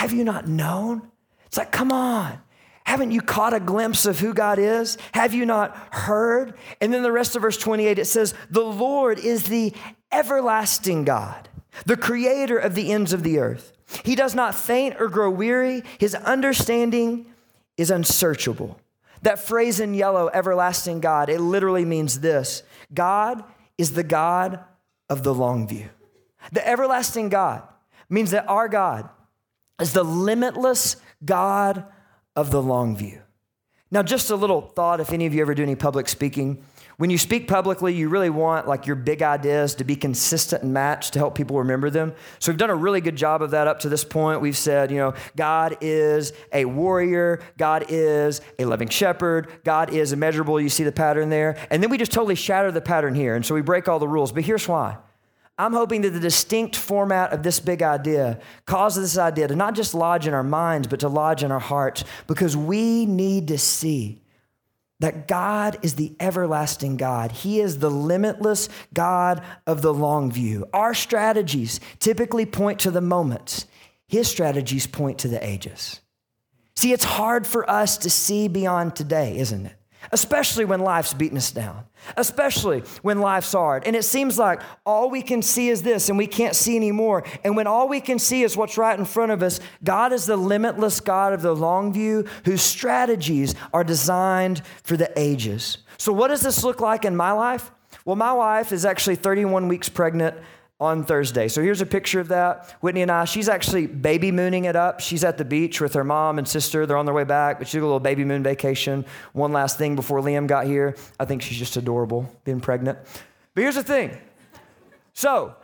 have 0.00 0.14
you 0.14 0.24
not 0.24 0.48
known? 0.48 1.02
It's 1.44 1.58
like, 1.58 1.72
come 1.72 1.92
on. 1.92 2.40
Haven't 2.84 3.10
you 3.10 3.20
caught 3.20 3.52
a 3.52 3.60
glimpse 3.60 4.06
of 4.06 4.18
who 4.18 4.32
God 4.32 4.58
is? 4.58 4.96
Have 5.12 5.34
you 5.34 5.44
not 5.44 5.76
heard? 5.92 6.54
And 6.80 6.90
then 6.90 7.02
the 7.02 7.12
rest 7.12 7.36
of 7.36 7.42
verse 7.42 7.58
28, 7.58 7.98
it 7.98 8.06
says, 8.06 8.32
The 8.50 8.62
Lord 8.62 9.18
is 9.18 9.42
the 9.42 9.74
everlasting 10.10 11.04
God, 11.04 11.50
the 11.84 11.98
creator 11.98 12.56
of 12.56 12.74
the 12.74 12.90
ends 12.90 13.12
of 13.12 13.22
the 13.22 13.40
earth. 13.40 13.74
He 14.02 14.16
does 14.16 14.34
not 14.34 14.54
faint 14.54 14.96
or 14.98 15.08
grow 15.08 15.28
weary. 15.28 15.82
His 15.98 16.14
understanding 16.14 17.26
is 17.76 17.90
unsearchable. 17.90 18.80
That 19.20 19.38
phrase 19.38 19.80
in 19.80 19.92
yellow, 19.92 20.30
everlasting 20.32 21.00
God, 21.00 21.28
it 21.28 21.42
literally 21.42 21.84
means 21.84 22.20
this 22.20 22.62
God 22.94 23.44
is 23.76 23.92
the 23.92 24.02
God 24.02 24.64
of 25.10 25.24
the 25.24 25.34
long 25.34 25.68
view. 25.68 25.90
The 26.52 26.66
everlasting 26.66 27.28
God 27.28 27.64
means 28.08 28.30
that 28.30 28.48
our 28.48 28.66
God 28.66 29.10
is 29.80 29.92
the 29.92 30.04
limitless 30.04 30.96
God 31.24 31.84
of 32.36 32.50
the 32.50 32.62
long 32.62 32.96
view. 32.96 33.22
Now, 33.90 34.02
just 34.02 34.30
a 34.30 34.36
little 34.36 34.60
thought 34.60 35.00
if 35.00 35.12
any 35.12 35.26
of 35.26 35.34
you 35.34 35.40
ever 35.40 35.54
do 35.54 35.62
any 35.62 35.74
public 35.74 36.08
speaking. 36.08 36.62
When 36.96 37.08
you 37.08 37.16
speak 37.16 37.48
publicly, 37.48 37.94
you 37.94 38.10
really 38.10 38.28
want 38.28 38.68
like 38.68 38.86
your 38.86 38.94
big 38.94 39.22
ideas 39.22 39.74
to 39.76 39.84
be 39.84 39.96
consistent 39.96 40.62
and 40.62 40.74
matched 40.74 41.14
to 41.14 41.18
help 41.18 41.34
people 41.34 41.58
remember 41.58 41.88
them. 41.88 42.12
So 42.40 42.52
we've 42.52 42.58
done 42.58 42.68
a 42.68 42.74
really 42.74 43.00
good 43.00 43.16
job 43.16 43.40
of 43.40 43.52
that 43.52 43.66
up 43.66 43.80
to 43.80 43.88
this 43.88 44.04
point. 44.04 44.42
We've 44.42 44.56
said, 44.56 44.90
you 44.90 44.98
know, 44.98 45.14
God 45.34 45.78
is 45.80 46.34
a 46.52 46.66
warrior, 46.66 47.40
God 47.56 47.86
is 47.88 48.42
a 48.58 48.66
loving 48.66 48.90
shepherd, 48.90 49.50
God 49.64 49.94
is 49.94 50.12
immeasurable. 50.12 50.60
You 50.60 50.68
see 50.68 50.84
the 50.84 50.92
pattern 50.92 51.30
there. 51.30 51.56
And 51.70 51.82
then 51.82 51.90
we 51.90 51.96
just 51.96 52.12
totally 52.12 52.34
shatter 52.34 52.70
the 52.70 52.82
pattern 52.82 53.14
here. 53.14 53.34
And 53.34 53.46
so 53.46 53.54
we 53.54 53.62
break 53.62 53.88
all 53.88 53.98
the 53.98 54.06
rules. 54.06 54.30
But 54.30 54.44
here's 54.44 54.68
why. 54.68 54.98
I'm 55.60 55.74
hoping 55.74 56.00
that 56.02 56.10
the 56.10 56.20
distinct 56.20 56.74
format 56.74 57.32
of 57.32 57.42
this 57.42 57.60
big 57.60 57.82
idea 57.82 58.40
causes 58.64 59.12
this 59.12 59.18
idea 59.18 59.46
to 59.46 59.54
not 59.54 59.74
just 59.74 59.92
lodge 59.92 60.26
in 60.26 60.32
our 60.32 60.42
minds, 60.42 60.88
but 60.88 61.00
to 61.00 61.08
lodge 61.08 61.44
in 61.44 61.52
our 61.52 61.60
hearts 61.60 62.02
because 62.26 62.56
we 62.56 63.04
need 63.04 63.48
to 63.48 63.58
see 63.58 64.22
that 65.00 65.28
God 65.28 65.78
is 65.82 65.96
the 65.96 66.14
everlasting 66.18 66.96
God. 66.96 67.32
He 67.32 67.60
is 67.60 67.78
the 67.78 67.90
limitless 67.90 68.70
God 68.94 69.42
of 69.66 69.82
the 69.82 69.92
long 69.92 70.30
view. 70.32 70.66
Our 70.72 70.94
strategies 70.94 71.78
typically 71.98 72.46
point 72.46 72.80
to 72.80 72.90
the 72.90 73.00
moments. 73.02 73.66
his 74.06 74.28
strategies 74.28 74.86
point 74.88 75.18
to 75.18 75.28
the 75.28 75.46
ages. 75.46 76.00
See, 76.74 76.92
it's 76.92 77.04
hard 77.04 77.46
for 77.46 77.68
us 77.70 77.98
to 77.98 78.10
see 78.10 78.48
beyond 78.48 78.96
today, 78.96 79.38
isn't 79.38 79.66
it? 79.66 79.79
Especially 80.12 80.64
when 80.64 80.80
life's 80.80 81.14
beating 81.14 81.36
us 81.36 81.52
down, 81.52 81.84
especially 82.16 82.80
when 83.02 83.20
life's 83.20 83.52
hard. 83.52 83.86
And 83.86 83.94
it 83.94 84.04
seems 84.04 84.38
like 84.38 84.60
all 84.84 85.10
we 85.10 85.22
can 85.22 85.42
see 85.42 85.68
is 85.68 85.82
this 85.82 86.08
and 86.08 86.16
we 86.16 86.26
can't 86.26 86.56
see 86.56 86.74
anymore. 86.76 87.24
And 87.44 87.54
when 87.54 87.66
all 87.66 87.88
we 87.88 88.00
can 88.00 88.18
see 88.18 88.42
is 88.42 88.56
what's 88.56 88.78
right 88.78 88.98
in 88.98 89.04
front 89.04 89.30
of 89.30 89.42
us, 89.42 89.60
God 89.84 90.12
is 90.12 90.26
the 90.26 90.36
limitless 90.36 91.00
God 91.00 91.32
of 91.32 91.42
the 91.42 91.54
long 91.54 91.92
view 91.92 92.26
whose 92.44 92.62
strategies 92.62 93.54
are 93.72 93.84
designed 93.84 94.62
for 94.82 94.96
the 94.96 95.12
ages. 95.18 95.78
So, 95.98 96.12
what 96.12 96.28
does 96.28 96.40
this 96.40 96.64
look 96.64 96.80
like 96.80 97.04
in 97.04 97.14
my 97.14 97.32
life? 97.32 97.70
Well, 98.04 98.16
my 98.16 98.32
wife 98.32 98.72
is 98.72 98.84
actually 98.84 99.16
31 99.16 99.68
weeks 99.68 99.88
pregnant 99.88 100.36
on 100.80 101.04
Thursday. 101.04 101.46
So 101.48 101.62
here's 101.62 101.82
a 101.82 101.86
picture 101.86 102.20
of 102.20 102.28
that. 102.28 102.74
Whitney 102.80 103.02
and 103.02 103.10
I, 103.10 103.26
she's 103.26 103.48
actually 103.48 103.86
baby 103.86 104.32
mooning 104.32 104.64
it 104.64 104.76
up. 104.76 105.00
She's 105.00 105.22
at 105.24 105.36
the 105.36 105.44
beach 105.44 105.80
with 105.80 105.92
her 105.92 106.04
mom 106.04 106.38
and 106.38 106.48
sister. 106.48 106.86
They're 106.86 106.96
on 106.96 107.04
their 107.04 107.14
way 107.14 107.24
back, 107.24 107.58
but 107.58 107.68
she 107.68 107.72
took 107.72 107.82
a 107.82 107.86
little 107.86 108.00
baby 108.00 108.24
moon 108.24 108.42
vacation. 108.42 109.04
One 109.32 109.52
last 109.52 109.76
thing 109.76 109.94
before 109.94 110.20
Liam 110.20 110.46
got 110.46 110.66
here. 110.66 110.96
I 111.18 111.26
think 111.26 111.42
she's 111.42 111.58
just 111.58 111.76
adorable 111.76 112.34
being 112.44 112.60
pregnant. 112.60 112.98
But 113.54 113.62
here's 113.62 113.74
the 113.74 113.82
thing. 113.82 114.16
So 115.12 115.54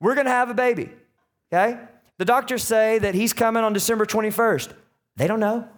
we're 0.00 0.14
going 0.14 0.26
to 0.26 0.30
have 0.32 0.48
a 0.48 0.54
baby, 0.54 0.90
okay? 1.52 1.78
The 2.16 2.24
doctors 2.24 2.62
say 2.62 2.98
that 3.00 3.14
he's 3.14 3.32
coming 3.32 3.64
on 3.64 3.72
December 3.72 4.06
21st. 4.06 4.72
They 5.16 5.26
don't 5.26 5.40
know. 5.40 5.68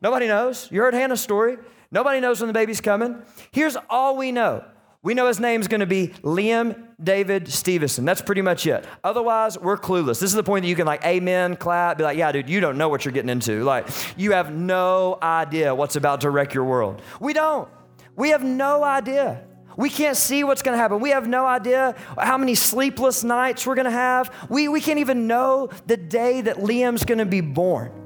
Nobody 0.00 0.28
knows. 0.28 0.68
You 0.70 0.80
heard 0.82 0.94
Hannah's 0.94 1.20
story. 1.20 1.58
Nobody 1.90 2.20
knows 2.20 2.40
when 2.40 2.46
the 2.46 2.54
baby's 2.54 2.80
coming. 2.80 3.20
Here's 3.50 3.76
all 3.88 4.16
we 4.16 4.30
know 4.30 4.64
we 5.02 5.14
know 5.14 5.28
his 5.28 5.40
name's 5.40 5.66
going 5.66 5.80
to 5.80 5.86
be 5.86 6.08
Liam 6.22 6.88
David 7.02 7.48
Stevison. 7.48 8.04
That's 8.04 8.20
pretty 8.20 8.42
much 8.42 8.66
it. 8.66 8.84
Otherwise, 9.02 9.58
we're 9.58 9.78
clueless. 9.78 10.20
This 10.20 10.24
is 10.24 10.34
the 10.34 10.42
point 10.42 10.64
that 10.64 10.68
you 10.68 10.76
can 10.76 10.86
like 10.86 11.04
amen, 11.04 11.56
clap, 11.56 11.96
be 11.96 12.04
like, 12.04 12.18
yeah, 12.18 12.30
dude, 12.32 12.50
you 12.50 12.60
don't 12.60 12.76
know 12.76 12.90
what 12.90 13.04
you're 13.04 13.12
getting 13.12 13.30
into. 13.30 13.64
Like, 13.64 13.88
you 14.18 14.32
have 14.32 14.52
no 14.52 15.18
idea 15.22 15.74
what's 15.74 15.96
about 15.96 16.20
to 16.22 16.30
wreck 16.30 16.52
your 16.52 16.64
world. 16.64 17.00
We 17.18 17.32
don't. 17.32 17.68
We 18.14 18.30
have 18.30 18.44
no 18.44 18.84
idea. 18.84 19.42
We 19.76 19.88
can't 19.88 20.16
see 20.16 20.44
what's 20.44 20.60
going 20.60 20.74
to 20.76 20.78
happen. 20.78 21.00
We 21.00 21.10
have 21.10 21.26
no 21.26 21.46
idea 21.46 21.94
how 22.18 22.36
many 22.36 22.54
sleepless 22.54 23.24
nights 23.24 23.66
we're 23.66 23.76
going 23.76 23.86
to 23.86 23.90
have. 23.90 24.30
We, 24.50 24.68
we 24.68 24.82
can't 24.82 24.98
even 24.98 25.26
know 25.26 25.70
the 25.86 25.96
day 25.96 26.42
that 26.42 26.56
Liam's 26.56 27.04
going 27.04 27.18
to 27.18 27.24
be 27.24 27.40
born. 27.40 27.99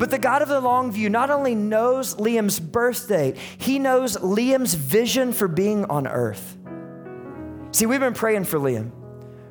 But 0.00 0.10
the 0.10 0.18
God 0.18 0.40
of 0.40 0.48
the 0.48 0.62
long 0.62 0.90
view 0.90 1.10
not 1.10 1.28
only 1.28 1.54
knows 1.54 2.14
Liam's 2.14 2.58
birth 2.58 3.06
date, 3.06 3.36
he 3.58 3.78
knows 3.78 4.16
Liam's 4.16 4.72
vision 4.72 5.34
for 5.34 5.46
being 5.46 5.84
on 5.84 6.06
earth. 6.06 6.56
See, 7.72 7.84
we've 7.84 8.00
been 8.00 8.14
praying 8.14 8.44
for 8.44 8.58
Liam, 8.58 8.92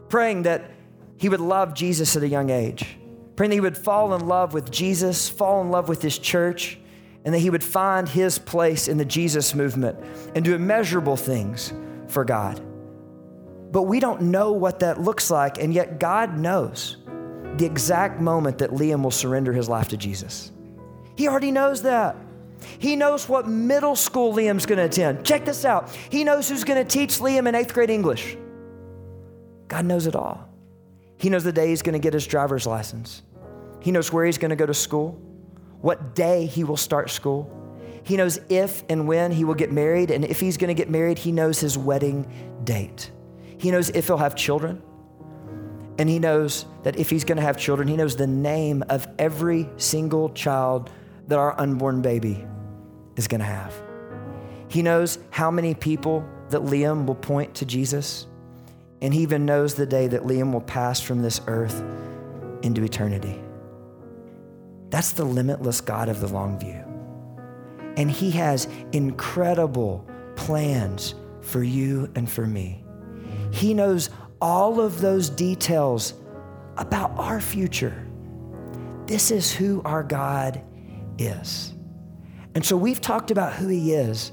praying 0.09 0.43
that 0.43 0.71
he 1.17 1.29
would 1.29 1.39
love 1.39 1.75
Jesus 1.75 2.15
at 2.15 2.23
a 2.23 2.27
young 2.27 2.49
age, 2.49 2.97
praying 3.35 3.51
that 3.51 3.57
he 3.57 3.61
would 3.61 3.77
fall 3.77 4.15
in 4.15 4.25
love 4.25 4.55
with 4.55 4.71
Jesus, 4.71 5.29
fall 5.29 5.61
in 5.61 5.69
love 5.69 5.87
with 5.87 6.01
his 6.01 6.17
church, 6.17 6.79
and 7.23 7.35
that 7.35 7.39
he 7.39 7.51
would 7.51 7.63
find 7.63 8.09
his 8.09 8.39
place 8.39 8.87
in 8.87 8.97
the 8.97 9.05
Jesus 9.05 9.53
movement 9.53 9.99
and 10.33 10.43
do 10.43 10.55
immeasurable 10.55 11.15
things 11.15 11.73
for 12.07 12.25
God. 12.25 12.59
But 13.71 13.83
we 13.83 13.99
don't 13.99 14.23
know 14.23 14.53
what 14.53 14.79
that 14.79 14.99
looks 14.99 15.29
like, 15.29 15.61
and 15.61 15.71
yet 15.75 15.99
God 15.99 16.39
knows 16.39 16.97
the 17.59 17.65
exact 17.65 18.21
moment 18.21 18.57
that 18.59 18.71
Liam 18.71 19.03
will 19.03 19.11
surrender 19.11 19.51
his 19.51 19.67
life 19.67 19.89
to 19.89 19.97
Jesus. 19.97 20.51
He 21.15 21.27
already 21.27 21.51
knows 21.51 21.81
that. 21.83 22.15
He 22.79 22.95
knows 22.95 23.27
what 23.27 23.47
middle 23.47 23.95
school 23.95 24.33
Liam's 24.33 24.65
going 24.65 24.77
to 24.77 24.85
attend. 24.85 25.25
Check 25.25 25.43
this 25.45 25.65
out. 25.65 25.89
He 26.09 26.23
knows 26.23 26.47
who's 26.47 26.63
going 26.63 26.83
to 26.83 26.89
teach 26.89 27.19
Liam 27.19 27.47
in 27.47 27.55
eighth 27.55 27.73
grade 27.73 27.89
English. 27.89 28.37
God 29.67 29.85
knows 29.85 30.07
it 30.07 30.15
all. 30.15 30.49
He 31.17 31.29
knows 31.29 31.43
the 31.43 31.51
day 31.51 31.67
he's 31.67 31.81
going 31.81 31.93
to 31.93 31.99
get 31.99 32.13
his 32.13 32.25
driver's 32.25 32.65
license. 32.65 33.23
He 33.81 33.91
knows 33.91 34.11
where 34.11 34.25
he's 34.25 34.37
going 34.37 34.49
to 34.49 34.55
go 34.55 34.65
to 34.65 34.73
school, 34.73 35.21
what 35.81 36.15
day 36.15 36.45
he 36.45 36.63
will 36.63 36.77
start 36.77 37.09
school. 37.09 37.55
He 38.03 38.15
knows 38.15 38.39
if 38.47 38.83
and 38.89 39.05
when 39.05 39.31
he 39.31 39.43
will 39.43 39.53
get 39.53 39.71
married. 39.71 40.11
And 40.11 40.23
if 40.23 40.39
he's 40.39 40.55
going 40.55 40.69
to 40.69 40.73
get 40.73 40.89
married, 40.89 41.17
he 41.17 41.33
knows 41.33 41.59
his 41.59 41.77
wedding 41.77 42.25
date. 42.63 43.11
He 43.57 43.69
knows 43.69 43.89
if 43.89 44.07
he'll 44.07 44.17
have 44.17 44.35
children. 44.35 44.81
And 45.99 46.09
he 46.09 46.17
knows 46.17 46.65
that 46.83 46.95
if 46.95 47.09
he's 47.09 47.25
going 47.25 47.35
to 47.35 47.43
have 47.43 47.57
children, 47.57 47.87
he 47.87 47.97
knows 47.97 48.15
the 48.15 48.25
name 48.25 48.83
of 48.89 49.05
every 49.19 49.69
single 49.75 50.29
child 50.29 50.89
that 51.27 51.37
our 51.37 51.59
unborn 51.59 52.01
baby 52.01 52.47
is 53.17 53.27
going 53.27 53.41
to 53.41 53.45
have. 53.45 53.73
He 54.69 54.81
knows 54.81 55.19
how 55.29 55.51
many 55.51 55.73
people 55.73 56.27
that 56.49 56.61
Liam 56.61 57.05
will 57.05 57.15
point 57.15 57.53
to 57.55 57.65
Jesus. 57.65 58.27
And 59.01 59.13
he 59.13 59.21
even 59.21 59.45
knows 59.45 59.75
the 59.75 59.85
day 59.85 60.07
that 60.07 60.23
Liam 60.23 60.53
will 60.53 60.61
pass 60.61 61.01
from 61.01 61.21
this 61.21 61.41
earth 61.47 61.83
into 62.61 62.81
eternity. 62.83 63.41
That's 64.89 65.11
the 65.11 65.25
limitless 65.25 65.81
God 65.81 66.07
of 66.07 66.21
the 66.21 66.27
long 66.27 66.57
view. 66.59 66.81
And 67.97 68.09
he 68.09 68.31
has 68.31 68.69
incredible 68.93 70.07
plans 70.37 71.13
for 71.41 71.61
you 71.61 72.09
and 72.15 72.29
for 72.29 72.47
me. 72.47 72.83
He 73.51 73.73
knows 73.73 74.09
all 74.41 74.79
of 74.79 75.01
those 75.01 75.29
details 75.29 76.13
about 76.77 77.17
our 77.17 77.41
future. 77.41 78.05
This 79.05 79.31
is 79.31 79.51
who 79.51 79.81
our 79.83 80.03
God 80.03 80.61
is. 81.17 81.73
And 82.55 82.65
so 82.65 82.77
we've 82.77 83.01
talked 83.01 83.31
about 83.31 83.53
who 83.53 83.67
He 83.67 83.93
is. 83.93 84.31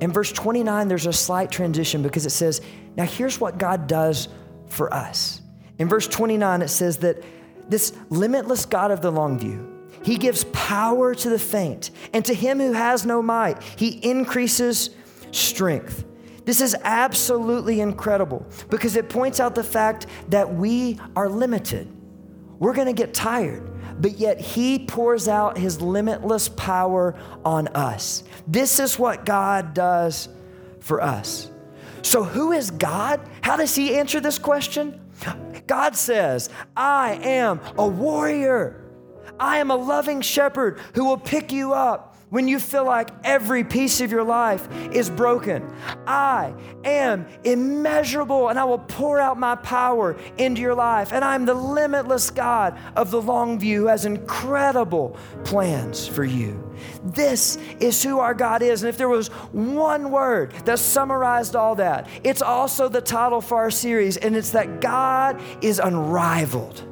In 0.00 0.12
verse 0.12 0.32
29, 0.32 0.88
there's 0.88 1.06
a 1.06 1.12
slight 1.12 1.50
transition 1.50 2.02
because 2.02 2.24
it 2.24 2.30
says, 2.30 2.60
Now 2.96 3.04
here's 3.04 3.40
what 3.40 3.58
God 3.58 3.86
does 3.86 4.28
for 4.66 4.92
us. 4.92 5.42
In 5.78 5.88
verse 5.88 6.06
29, 6.06 6.62
it 6.62 6.68
says 6.68 6.98
that 6.98 7.22
this 7.68 7.92
limitless 8.10 8.64
God 8.64 8.90
of 8.90 9.02
the 9.02 9.10
long 9.10 9.38
view, 9.38 9.88
He 10.02 10.16
gives 10.16 10.44
power 10.52 11.14
to 11.14 11.30
the 11.30 11.38
faint, 11.38 11.90
and 12.12 12.24
to 12.24 12.34
him 12.34 12.58
who 12.58 12.72
has 12.72 13.04
no 13.04 13.22
might, 13.22 13.62
He 13.62 13.88
increases 13.88 14.90
strength. 15.32 16.04
This 16.48 16.62
is 16.62 16.74
absolutely 16.82 17.82
incredible 17.82 18.46
because 18.70 18.96
it 18.96 19.10
points 19.10 19.38
out 19.38 19.54
the 19.54 19.62
fact 19.62 20.06
that 20.30 20.54
we 20.54 20.98
are 21.14 21.28
limited. 21.28 21.94
We're 22.58 22.72
going 22.72 22.86
to 22.86 22.94
get 22.94 23.12
tired, 23.12 23.70
but 24.00 24.12
yet 24.12 24.40
He 24.40 24.78
pours 24.78 25.28
out 25.28 25.58
His 25.58 25.82
limitless 25.82 26.48
power 26.48 27.14
on 27.44 27.68
us. 27.68 28.24
This 28.46 28.80
is 28.80 28.98
what 28.98 29.26
God 29.26 29.74
does 29.74 30.30
for 30.80 31.02
us. 31.02 31.50
So, 32.00 32.24
who 32.24 32.52
is 32.52 32.70
God? 32.70 33.20
How 33.42 33.58
does 33.58 33.74
He 33.74 33.98
answer 33.98 34.18
this 34.18 34.38
question? 34.38 34.98
God 35.66 35.96
says, 35.96 36.48
I 36.74 37.20
am 37.24 37.60
a 37.76 37.86
warrior. 37.86 38.86
I 39.38 39.58
am 39.58 39.70
a 39.70 39.76
loving 39.76 40.22
shepherd 40.22 40.80
who 40.94 41.04
will 41.04 41.18
pick 41.18 41.52
you 41.52 41.74
up 41.74 42.07
when 42.30 42.46
you 42.48 42.58
feel 42.58 42.84
like 42.84 43.10
every 43.24 43.64
piece 43.64 44.00
of 44.00 44.10
your 44.10 44.24
life 44.24 44.68
is 44.92 45.08
broken. 45.08 45.68
I 46.06 46.54
am 46.84 47.26
immeasurable 47.44 48.48
and 48.48 48.58
I 48.58 48.64
will 48.64 48.78
pour 48.78 49.18
out 49.18 49.38
my 49.38 49.54
power 49.56 50.16
into 50.36 50.60
your 50.60 50.74
life. 50.74 51.12
And 51.12 51.24
I'm 51.24 51.46
the 51.46 51.54
limitless 51.54 52.30
God 52.30 52.78
of 52.96 53.10
the 53.10 53.20
long 53.20 53.58
view 53.58 53.82
who 53.82 53.86
has 53.86 54.04
incredible 54.04 55.16
plans 55.44 56.06
for 56.06 56.24
you. 56.24 56.64
This 57.02 57.56
is 57.80 58.02
who 58.02 58.18
our 58.18 58.34
God 58.34 58.62
is. 58.62 58.82
And 58.82 58.88
if 58.88 58.98
there 58.98 59.08
was 59.08 59.28
one 59.52 60.10
word 60.10 60.52
that 60.64 60.78
summarized 60.78 61.56
all 61.56 61.74
that, 61.76 62.08
it's 62.22 62.42
also 62.42 62.88
the 62.88 63.00
title 63.00 63.40
for 63.40 63.56
our 63.56 63.70
series, 63.70 64.16
and 64.16 64.36
it's 64.36 64.50
that 64.50 64.80
God 64.80 65.40
is 65.62 65.78
unrivaled. 65.78 66.84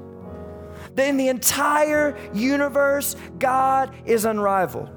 That 0.95 1.09
In 1.09 1.17
the 1.17 1.29
entire 1.29 2.17
universe, 2.33 3.17
God 3.39 3.95
is 4.07 4.25
unrivaled. 4.25 4.96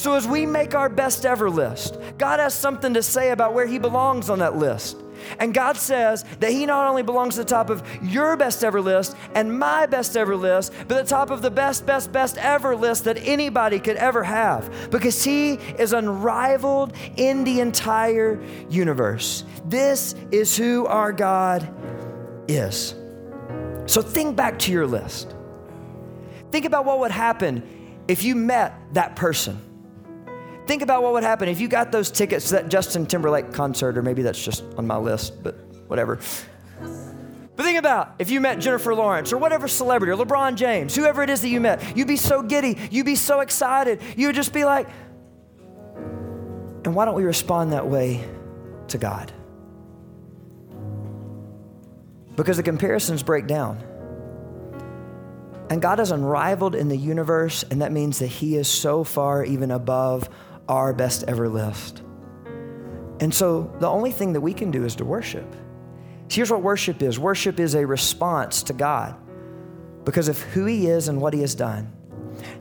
So, 0.00 0.14
as 0.14 0.26
we 0.26 0.46
make 0.46 0.74
our 0.74 0.88
best 0.88 1.26
ever 1.26 1.50
list, 1.50 1.98
God 2.16 2.40
has 2.40 2.54
something 2.54 2.94
to 2.94 3.02
say 3.02 3.32
about 3.32 3.52
where 3.52 3.66
He 3.66 3.78
belongs 3.78 4.30
on 4.30 4.38
that 4.38 4.56
list. 4.56 4.96
And 5.38 5.52
God 5.52 5.76
says 5.76 6.24
that 6.38 6.52
He 6.52 6.64
not 6.64 6.88
only 6.88 7.02
belongs 7.02 7.34
to 7.34 7.42
the 7.42 7.50
top 7.50 7.68
of 7.68 7.82
your 8.02 8.34
best 8.34 8.64
ever 8.64 8.80
list 8.80 9.14
and 9.34 9.58
my 9.58 9.84
best 9.84 10.16
ever 10.16 10.34
list, 10.34 10.72
but 10.88 11.02
the 11.02 11.04
top 11.04 11.28
of 11.28 11.42
the 11.42 11.50
best, 11.50 11.84
best, 11.84 12.12
best 12.12 12.38
ever 12.38 12.74
list 12.74 13.04
that 13.04 13.18
anybody 13.18 13.78
could 13.78 13.96
ever 13.96 14.24
have 14.24 14.88
because 14.90 15.22
He 15.22 15.56
is 15.78 15.92
unrivaled 15.92 16.94
in 17.18 17.44
the 17.44 17.60
entire 17.60 18.42
universe. 18.70 19.44
This 19.66 20.14
is 20.30 20.56
who 20.56 20.86
our 20.86 21.12
God 21.12 21.68
is. 22.48 22.94
So 23.84 24.00
think 24.00 24.34
back 24.34 24.58
to 24.60 24.72
your 24.72 24.86
list. 24.86 25.34
Think 26.52 26.64
about 26.64 26.86
what 26.86 27.00
would 27.00 27.10
happen 27.10 28.02
if 28.08 28.24
you 28.24 28.34
met 28.34 28.80
that 28.94 29.14
person 29.14 29.60
Think 30.70 30.82
about 30.82 31.02
what 31.02 31.14
would 31.14 31.24
happen 31.24 31.48
if 31.48 31.58
you 31.58 31.66
got 31.66 31.90
those 31.90 32.12
tickets 32.12 32.50
to 32.50 32.52
that 32.52 32.68
Justin 32.68 33.04
Timberlake 33.04 33.52
concert, 33.52 33.98
or 33.98 34.02
maybe 34.02 34.22
that's 34.22 34.40
just 34.40 34.62
on 34.78 34.86
my 34.86 34.96
list, 34.96 35.42
but 35.42 35.56
whatever. 35.88 36.20
But 37.56 37.64
think 37.64 37.76
about 37.76 38.14
if 38.20 38.30
you 38.30 38.40
met 38.40 38.60
Jennifer 38.60 38.94
Lawrence 38.94 39.32
or 39.32 39.38
whatever 39.38 39.66
celebrity 39.66 40.12
or 40.12 40.24
LeBron 40.24 40.54
James, 40.54 40.94
whoever 40.94 41.24
it 41.24 41.28
is 41.28 41.40
that 41.40 41.48
you 41.48 41.58
met, 41.58 41.96
you'd 41.96 42.06
be 42.06 42.16
so 42.16 42.40
giddy, 42.40 42.78
you'd 42.92 43.04
be 43.04 43.16
so 43.16 43.40
excited, 43.40 44.00
you 44.16 44.28
would 44.28 44.36
just 44.36 44.52
be 44.52 44.64
like, 44.64 44.88
and 46.84 46.94
why 46.94 47.04
don't 47.04 47.16
we 47.16 47.24
respond 47.24 47.72
that 47.72 47.88
way 47.88 48.24
to 48.86 48.96
God? 48.96 49.32
Because 52.36 52.58
the 52.58 52.62
comparisons 52.62 53.24
break 53.24 53.48
down. 53.48 53.82
And 55.68 55.82
God 55.82 55.98
is 55.98 56.12
unrivaled 56.12 56.76
in 56.76 56.86
the 56.86 56.96
universe, 56.96 57.64
and 57.72 57.82
that 57.82 57.90
means 57.90 58.20
that 58.20 58.28
He 58.28 58.54
is 58.54 58.68
so 58.68 59.02
far 59.02 59.44
even 59.44 59.72
above 59.72 60.28
our 60.70 60.92
best 60.92 61.24
ever 61.26 61.48
list. 61.48 62.02
And 63.18 63.34
so 63.34 63.74
the 63.80 63.88
only 63.88 64.12
thing 64.12 64.32
that 64.34 64.40
we 64.40 64.54
can 64.54 64.70
do 64.70 64.84
is 64.84 64.94
to 64.96 65.04
worship. 65.04 65.56
Here's 66.30 66.50
what 66.50 66.62
worship 66.62 67.02
is 67.02 67.18
worship 67.18 67.58
is 67.58 67.74
a 67.74 67.84
response 67.84 68.62
to 68.62 68.72
God 68.72 69.16
because 70.04 70.28
of 70.28 70.40
who 70.40 70.64
He 70.66 70.86
is 70.86 71.08
and 71.08 71.20
what 71.20 71.34
He 71.34 71.40
has 71.40 71.56
done. 71.56 71.92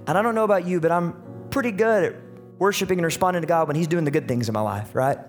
And 0.08 0.18
I 0.18 0.24
don't 0.24 0.34
know 0.34 0.44
about 0.44 0.66
you, 0.66 0.80
but 0.80 0.92
I'm 0.92 1.14
pretty 1.52 1.72
good 1.72 2.04
at 2.04 2.16
worshiping 2.58 2.98
and 2.98 3.06
responding 3.06 3.42
to 3.42 3.48
God 3.48 3.68
when 3.68 3.76
He's 3.76 3.88
doing 3.88 4.06
the 4.06 4.12
good 4.12 4.28
things 4.28 4.50
in 4.50 4.54
my 4.54 4.62
life, 4.62 4.96
right? 4.96 5.20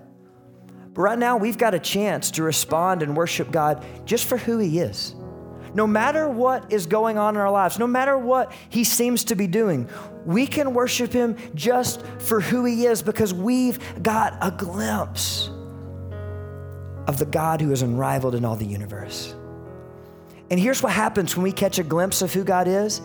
But 0.93 1.01
right 1.01 1.19
now, 1.19 1.37
we've 1.37 1.59
got 1.59 1.75
a 1.75 1.79
chance 1.79 2.31
to 2.31 2.43
respond 2.43 3.03
and 3.03 3.15
worship 3.15 3.51
God 3.51 3.85
just 4.05 4.25
for 4.25 4.37
who 4.37 4.57
He 4.57 4.79
is. 4.79 5.13
No 5.73 5.87
matter 5.87 6.27
what 6.27 6.71
is 6.71 6.85
going 6.85 7.17
on 7.17 7.35
in 7.35 7.41
our 7.41 7.51
lives, 7.51 7.79
no 7.79 7.87
matter 7.87 8.17
what 8.17 8.51
He 8.69 8.83
seems 8.83 9.23
to 9.25 9.35
be 9.35 9.47
doing, 9.47 9.89
we 10.25 10.45
can 10.47 10.73
worship 10.73 11.13
Him 11.13 11.37
just 11.55 12.05
for 12.19 12.41
who 12.41 12.65
He 12.65 12.85
is 12.85 13.01
because 13.01 13.33
we've 13.33 13.79
got 14.03 14.37
a 14.41 14.51
glimpse 14.51 15.49
of 17.07 17.17
the 17.17 17.25
God 17.25 17.61
who 17.61 17.71
is 17.71 17.81
unrivaled 17.81 18.35
in 18.35 18.45
all 18.45 18.55
the 18.55 18.65
universe. 18.65 19.35
And 20.49 20.59
here's 20.59 20.83
what 20.83 20.91
happens 20.91 21.35
when 21.35 21.43
we 21.43 21.53
catch 21.53 21.79
a 21.79 21.83
glimpse 21.83 22.21
of 22.21 22.33
who 22.33 22.43
God 22.43 22.67
is 22.67 23.01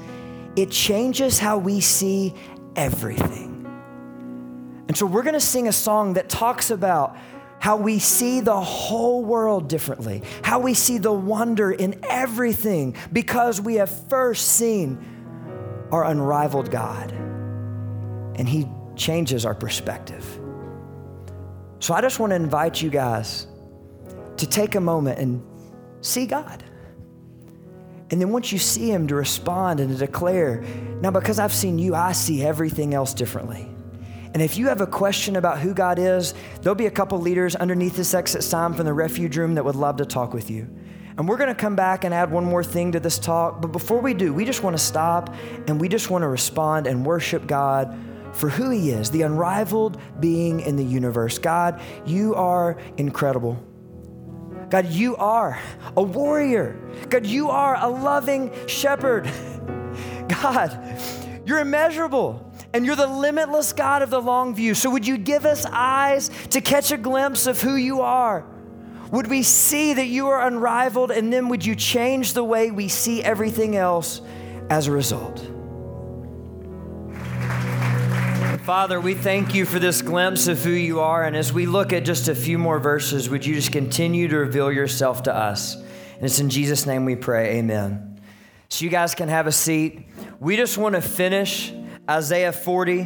it 0.56 0.70
changes 0.70 1.38
how 1.38 1.58
we 1.58 1.80
see 1.80 2.34
everything. 2.76 3.52
And 4.88 4.96
so 4.96 5.04
we're 5.04 5.22
gonna 5.22 5.38
sing 5.38 5.68
a 5.68 5.72
song 5.72 6.14
that 6.14 6.28
talks 6.28 6.70
about 6.70 7.16
how 7.66 7.74
we 7.74 7.98
see 7.98 8.38
the 8.38 8.60
whole 8.60 9.24
world 9.24 9.68
differently, 9.68 10.22
how 10.44 10.60
we 10.60 10.72
see 10.72 10.98
the 10.98 11.10
wonder 11.10 11.72
in 11.72 11.98
everything 12.04 12.94
because 13.12 13.60
we 13.60 13.74
have 13.74 13.90
first 14.08 14.46
seen 14.52 14.96
our 15.90 16.04
unrivaled 16.04 16.70
God. 16.70 17.10
And 17.10 18.48
He 18.48 18.68
changes 18.94 19.44
our 19.44 19.52
perspective. 19.52 20.24
So 21.80 21.92
I 21.92 22.00
just 22.00 22.20
want 22.20 22.30
to 22.30 22.36
invite 22.36 22.80
you 22.80 22.88
guys 22.88 23.48
to 24.36 24.46
take 24.46 24.76
a 24.76 24.80
moment 24.80 25.18
and 25.18 25.42
see 26.02 26.24
God. 26.24 26.62
And 28.12 28.20
then 28.20 28.30
once 28.30 28.52
you 28.52 28.60
see 28.60 28.92
Him, 28.92 29.08
to 29.08 29.16
respond 29.16 29.80
and 29.80 29.90
to 29.90 29.96
declare, 29.96 30.62
now 31.00 31.10
because 31.10 31.40
I've 31.40 31.52
seen 31.52 31.80
you, 31.80 31.96
I 31.96 32.12
see 32.12 32.44
everything 32.44 32.94
else 32.94 33.12
differently. 33.12 33.75
And 34.36 34.42
if 34.42 34.58
you 34.58 34.68
have 34.68 34.82
a 34.82 34.86
question 34.86 35.36
about 35.36 35.60
who 35.60 35.72
God 35.72 35.98
is, 35.98 36.34
there'll 36.60 36.74
be 36.74 36.84
a 36.84 36.90
couple 36.90 37.18
leaders 37.18 37.56
underneath 37.56 37.96
this 37.96 38.12
exit 38.12 38.44
sign 38.44 38.74
from 38.74 38.84
the 38.84 38.92
refuge 38.92 39.38
room 39.38 39.54
that 39.54 39.64
would 39.64 39.76
love 39.76 39.96
to 39.96 40.04
talk 40.04 40.34
with 40.34 40.50
you. 40.50 40.68
And 41.16 41.26
we're 41.26 41.38
going 41.38 41.48
to 41.48 41.54
come 41.54 41.74
back 41.74 42.04
and 42.04 42.12
add 42.12 42.30
one 42.30 42.44
more 42.44 42.62
thing 42.62 42.92
to 42.92 43.00
this 43.00 43.18
talk. 43.18 43.62
But 43.62 43.72
before 43.72 44.02
we 44.02 44.12
do, 44.12 44.34
we 44.34 44.44
just 44.44 44.62
want 44.62 44.76
to 44.76 44.82
stop 44.82 45.34
and 45.68 45.80
we 45.80 45.88
just 45.88 46.10
want 46.10 46.20
to 46.20 46.28
respond 46.28 46.86
and 46.86 47.06
worship 47.06 47.46
God 47.46 47.98
for 48.32 48.50
who 48.50 48.68
He 48.68 48.90
is, 48.90 49.10
the 49.10 49.22
unrivaled 49.22 49.98
being 50.20 50.60
in 50.60 50.76
the 50.76 50.84
universe. 50.84 51.38
God, 51.38 51.80
you 52.04 52.34
are 52.34 52.76
incredible. 52.98 53.56
God, 54.68 54.84
you 54.90 55.16
are 55.16 55.58
a 55.96 56.02
warrior. 56.02 56.78
God, 57.08 57.24
you 57.24 57.48
are 57.48 57.78
a 57.82 57.88
loving 57.88 58.52
shepherd. 58.66 59.24
God, 60.28 61.00
you're 61.46 61.60
immeasurable 61.60 62.46
and 62.76 62.84
you're 62.84 62.94
the 62.94 63.06
limitless 63.06 63.72
God 63.72 64.02
of 64.02 64.10
the 64.10 64.20
long 64.20 64.54
view. 64.54 64.74
So, 64.74 64.90
would 64.90 65.06
you 65.06 65.16
give 65.16 65.46
us 65.46 65.64
eyes 65.64 66.30
to 66.50 66.60
catch 66.60 66.92
a 66.92 66.98
glimpse 66.98 67.46
of 67.46 67.58
who 67.58 67.74
you 67.74 68.02
are? 68.02 68.44
Would 69.12 69.28
we 69.28 69.44
see 69.44 69.94
that 69.94 70.08
you 70.08 70.28
are 70.28 70.46
unrivaled, 70.46 71.10
and 71.10 71.32
then 71.32 71.48
would 71.48 71.64
you 71.64 71.74
change 71.74 72.34
the 72.34 72.44
way 72.44 72.70
we 72.70 72.88
see 72.88 73.24
everything 73.24 73.76
else 73.76 74.20
as 74.68 74.88
a 74.88 74.92
result? 74.92 75.38
Father, 78.62 79.00
we 79.00 79.14
thank 79.14 79.54
you 79.54 79.64
for 79.64 79.78
this 79.78 80.02
glimpse 80.02 80.46
of 80.46 80.62
who 80.62 80.72
you 80.72 81.00
are. 81.00 81.24
And 81.24 81.34
as 81.34 81.54
we 81.54 81.64
look 81.64 81.94
at 81.94 82.04
just 82.04 82.28
a 82.28 82.34
few 82.34 82.58
more 82.58 82.78
verses, 82.78 83.30
would 83.30 83.46
you 83.46 83.54
just 83.54 83.72
continue 83.72 84.28
to 84.28 84.36
reveal 84.36 84.70
yourself 84.70 85.22
to 85.22 85.34
us? 85.34 85.76
And 85.76 86.24
it's 86.24 86.40
in 86.40 86.50
Jesus' 86.50 86.84
name 86.84 87.06
we 87.06 87.16
pray. 87.16 87.56
Amen. 87.56 88.20
So, 88.68 88.84
you 88.84 88.90
guys 88.90 89.14
can 89.14 89.30
have 89.30 89.46
a 89.46 89.52
seat. 89.52 90.06
We 90.40 90.56
just 90.58 90.76
want 90.76 90.94
to 90.94 91.00
finish 91.00 91.72
Isaiah 92.08 92.52
40 92.52 93.00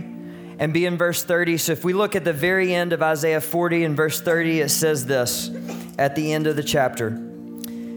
and 0.58 0.74
be 0.74 0.84
in 0.86 0.98
verse 0.98 1.22
30. 1.22 1.56
So 1.56 1.72
if 1.72 1.84
we 1.84 1.92
look 1.92 2.14
at 2.14 2.24
the 2.24 2.32
very 2.32 2.74
end 2.74 2.92
of 2.92 3.02
Isaiah 3.02 3.40
40 3.40 3.84
and 3.84 3.96
verse 3.96 4.20
30, 4.20 4.60
it 4.60 4.68
says 4.68 5.06
this 5.06 5.50
at 5.98 6.14
the 6.14 6.32
end 6.32 6.46
of 6.46 6.56
the 6.56 6.62
chapter. 6.62 7.18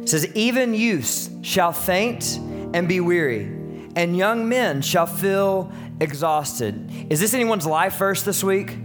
It 0.01 0.09
says, 0.09 0.33
Even 0.33 0.73
youths 0.73 1.29
shall 1.41 1.73
faint 1.73 2.37
and 2.73 2.87
be 2.87 2.99
weary, 2.99 3.43
and 3.95 4.17
young 4.17 4.47
men 4.47 4.81
shall 4.81 5.05
feel 5.05 5.71
exhausted. 5.99 7.11
Is 7.11 7.19
this 7.19 7.33
anyone's 7.33 7.65
life 7.65 7.97
verse 7.97 8.23
this 8.23 8.43
week? 8.43 8.77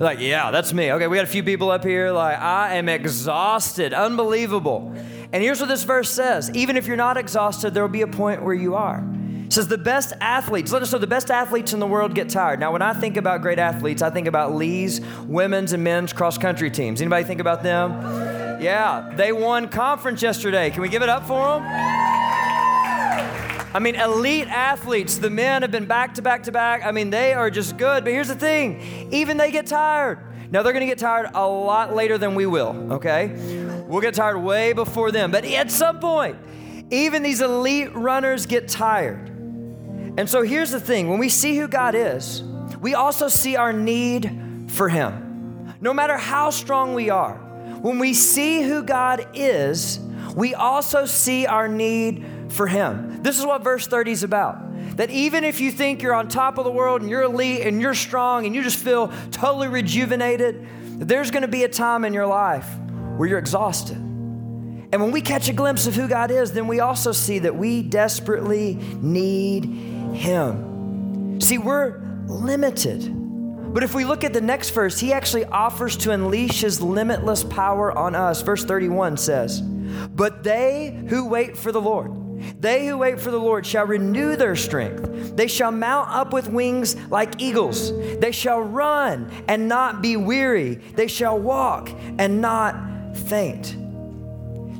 like, 0.00 0.18
yeah, 0.18 0.50
that's 0.50 0.72
me. 0.72 0.90
Okay, 0.92 1.06
we 1.06 1.16
got 1.16 1.24
a 1.24 1.28
few 1.28 1.42
people 1.42 1.70
up 1.70 1.84
here. 1.84 2.10
Like, 2.10 2.38
I 2.38 2.76
am 2.76 2.88
exhausted. 2.88 3.92
Unbelievable. 3.92 4.94
And 5.30 5.42
here's 5.42 5.60
what 5.60 5.68
this 5.68 5.84
verse 5.84 6.10
says 6.10 6.50
Even 6.54 6.76
if 6.76 6.86
you're 6.86 6.96
not 6.96 7.18
exhausted, 7.18 7.74
there 7.74 7.82
will 7.82 7.90
be 7.90 8.02
a 8.02 8.06
point 8.06 8.42
where 8.42 8.54
you 8.54 8.74
are. 8.74 9.04
It 9.50 9.54
says 9.54 9.66
the 9.66 9.76
best 9.76 10.12
athletes, 10.20 10.70
let 10.70 10.80
us 10.80 10.92
know 10.92 10.98
the 11.00 11.08
best 11.08 11.28
athletes 11.28 11.72
in 11.72 11.80
the 11.80 11.86
world 11.88 12.14
get 12.14 12.28
tired. 12.28 12.60
Now, 12.60 12.70
when 12.70 12.82
I 12.82 12.92
think 12.92 13.16
about 13.16 13.42
great 13.42 13.58
athletes, 13.58 14.00
I 14.00 14.08
think 14.08 14.28
about 14.28 14.54
Lee's 14.54 15.00
women's 15.26 15.72
and 15.72 15.82
men's 15.82 16.12
cross 16.12 16.38
country 16.38 16.70
teams. 16.70 17.00
Anybody 17.00 17.24
think 17.24 17.40
about 17.40 17.64
them? 17.64 17.90
Yeah, 18.62 19.12
they 19.16 19.32
won 19.32 19.66
conference 19.66 20.22
yesterday. 20.22 20.70
Can 20.70 20.82
we 20.82 20.88
give 20.88 21.02
it 21.02 21.08
up 21.08 21.26
for 21.26 21.58
them? 21.58 21.64
I 23.74 23.80
mean, 23.80 23.96
elite 23.96 24.46
athletes, 24.46 25.18
the 25.18 25.30
men 25.30 25.62
have 25.62 25.72
been 25.72 25.86
back 25.86 26.14
to 26.14 26.22
back 26.22 26.44
to 26.44 26.52
back. 26.52 26.86
I 26.86 26.92
mean, 26.92 27.10
they 27.10 27.34
are 27.34 27.50
just 27.50 27.76
good. 27.76 28.04
But 28.04 28.12
here's 28.12 28.28
the 28.28 28.36
thing 28.36 29.08
even 29.10 29.36
they 29.36 29.50
get 29.50 29.66
tired. 29.66 30.20
Now, 30.52 30.62
they're 30.62 30.72
going 30.72 30.86
to 30.86 30.92
get 30.92 30.98
tired 30.98 31.28
a 31.34 31.48
lot 31.48 31.92
later 31.92 32.18
than 32.18 32.36
we 32.36 32.46
will, 32.46 32.92
okay? 32.92 33.82
We'll 33.88 34.00
get 34.00 34.14
tired 34.14 34.38
way 34.38 34.74
before 34.74 35.10
them. 35.10 35.32
But 35.32 35.44
at 35.44 35.72
some 35.72 35.98
point, 35.98 36.38
even 36.92 37.24
these 37.24 37.40
elite 37.40 37.92
runners 37.96 38.46
get 38.46 38.68
tired. 38.68 39.38
And 40.20 40.28
so 40.28 40.42
here's 40.42 40.70
the 40.70 40.78
thing 40.78 41.08
when 41.08 41.18
we 41.18 41.30
see 41.30 41.56
who 41.56 41.66
God 41.66 41.94
is, 41.94 42.42
we 42.78 42.92
also 42.92 43.28
see 43.28 43.56
our 43.56 43.72
need 43.72 44.68
for 44.68 44.90
Him. 44.90 45.74
No 45.80 45.94
matter 45.94 46.18
how 46.18 46.50
strong 46.50 46.92
we 46.92 47.08
are, 47.08 47.36
when 47.80 47.98
we 47.98 48.12
see 48.12 48.60
who 48.60 48.82
God 48.82 49.26
is, 49.32 49.98
we 50.36 50.54
also 50.54 51.06
see 51.06 51.46
our 51.46 51.68
need 51.68 52.22
for 52.50 52.66
Him. 52.66 53.22
This 53.22 53.38
is 53.38 53.46
what 53.46 53.64
verse 53.64 53.86
30 53.86 54.10
is 54.10 54.22
about. 54.22 54.58
That 54.98 55.08
even 55.08 55.42
if 55.42 55.58
you 55.58 55.72
think 55.72 56.02
you're 56.02 56.12
on 56.12 56.28
top 56.28 56.58
of 56.58 56.64
the 56.64 56.70
world 56.70 57.00
and 57.00 57.08
you're 57.08 57.22
elite 57.22 57.66
and 57.66 57.80
you're 57.80 57.94
strong 57.94 58.44
and 58.44 58.54
you 58.54 58.62
just 58.62 58.78
feel 58.78 59.10
totally 59.30 59.68
rejuvenated, 59.68 60.68
that 60.98 61.08
there's 61.08 61.30
gonna 61.30 61.48
be 61.48 61.64
a 61.64 61.68
time 61.68 62.04
in 62.04 62.12
your 62.12 62.26
life 62.26 62.68
where 63.16 63.26
you're 63.26 63.38
exhausted. 63.38 63.96
And 63.96 65.00
when 65.00 65.12
we 65.12 65.22
catch 65.22 65.48
a 65.48 65.54
glimpse 65.54 65.86
of 65.86 65.94
who 65.94 66.08
God 66.08 66.30
is, 66.30 66.52
then 66.52 66.66
we 66.66 66.80
also 66.80 67.12
see 67.12 67.38
that 67.38 67.56
we 67.56 67.82
desperately 67.82 68.74
need 69.00 69.89
him. 70.14 71.40
See, 71.40 71.58
we're 71.58 72.00
limited. 72.26 73.16
But 73.72 73.84
if 73.84 73.94
we 73.94 74.04
look 74.04 74.24
at 74.24 74.32
the 74.32 74.40
next 74.40 74.70
verse, 74.70 74.98
he 74.98 75.12
actually 75.12 75.44
offers 75.44 75.96
to 75.98 76.10
unleash 76.10 76.60
his 76.60 76.82
limitless 76.82 77.44
power 77.44 77.96
on 77.96 78.14
us. 78.14 78.42
Verse 78.42 78.64
31 78.64 79.16
says, 79.16 79.60
But 79.60 80.42
they 80.42 81.04
who 81.08 81.28
wait 81.28 81.56
for 81.56 81.70
the 81.70 81.80
Lord, 81.80 82.20
they 82.60 82.86
who 82.86 82.98
wait 82.98 83.20
for 83.20 83.30
the 83.30 83.38
Lord 83.38 83.64
shall 83.64 83.86
renew 83.86 84.34
their 84.34 84.56
strength. 84.56 85.36
They 85.36 85.46
shall 85.46 85.70
mount 85.70 86.10
up 86.10 86.32
with 86.32 86.48
wings 86.48 86.96
like 87.10 87.40
eagles. 87.40 87.92
They 88.18 88.32
shall 88.32 88.60
run 88.60 89.30
and 89.46 89.68
not 89.68 90.02
be 90.02 90.16
weary. 90.16 90.74
They 90.74 91.06
shall 91.06 91.38
walk 91.38 91.90
and 92.18 92.40
not 92.40 93.16
faint. 93.16 93.76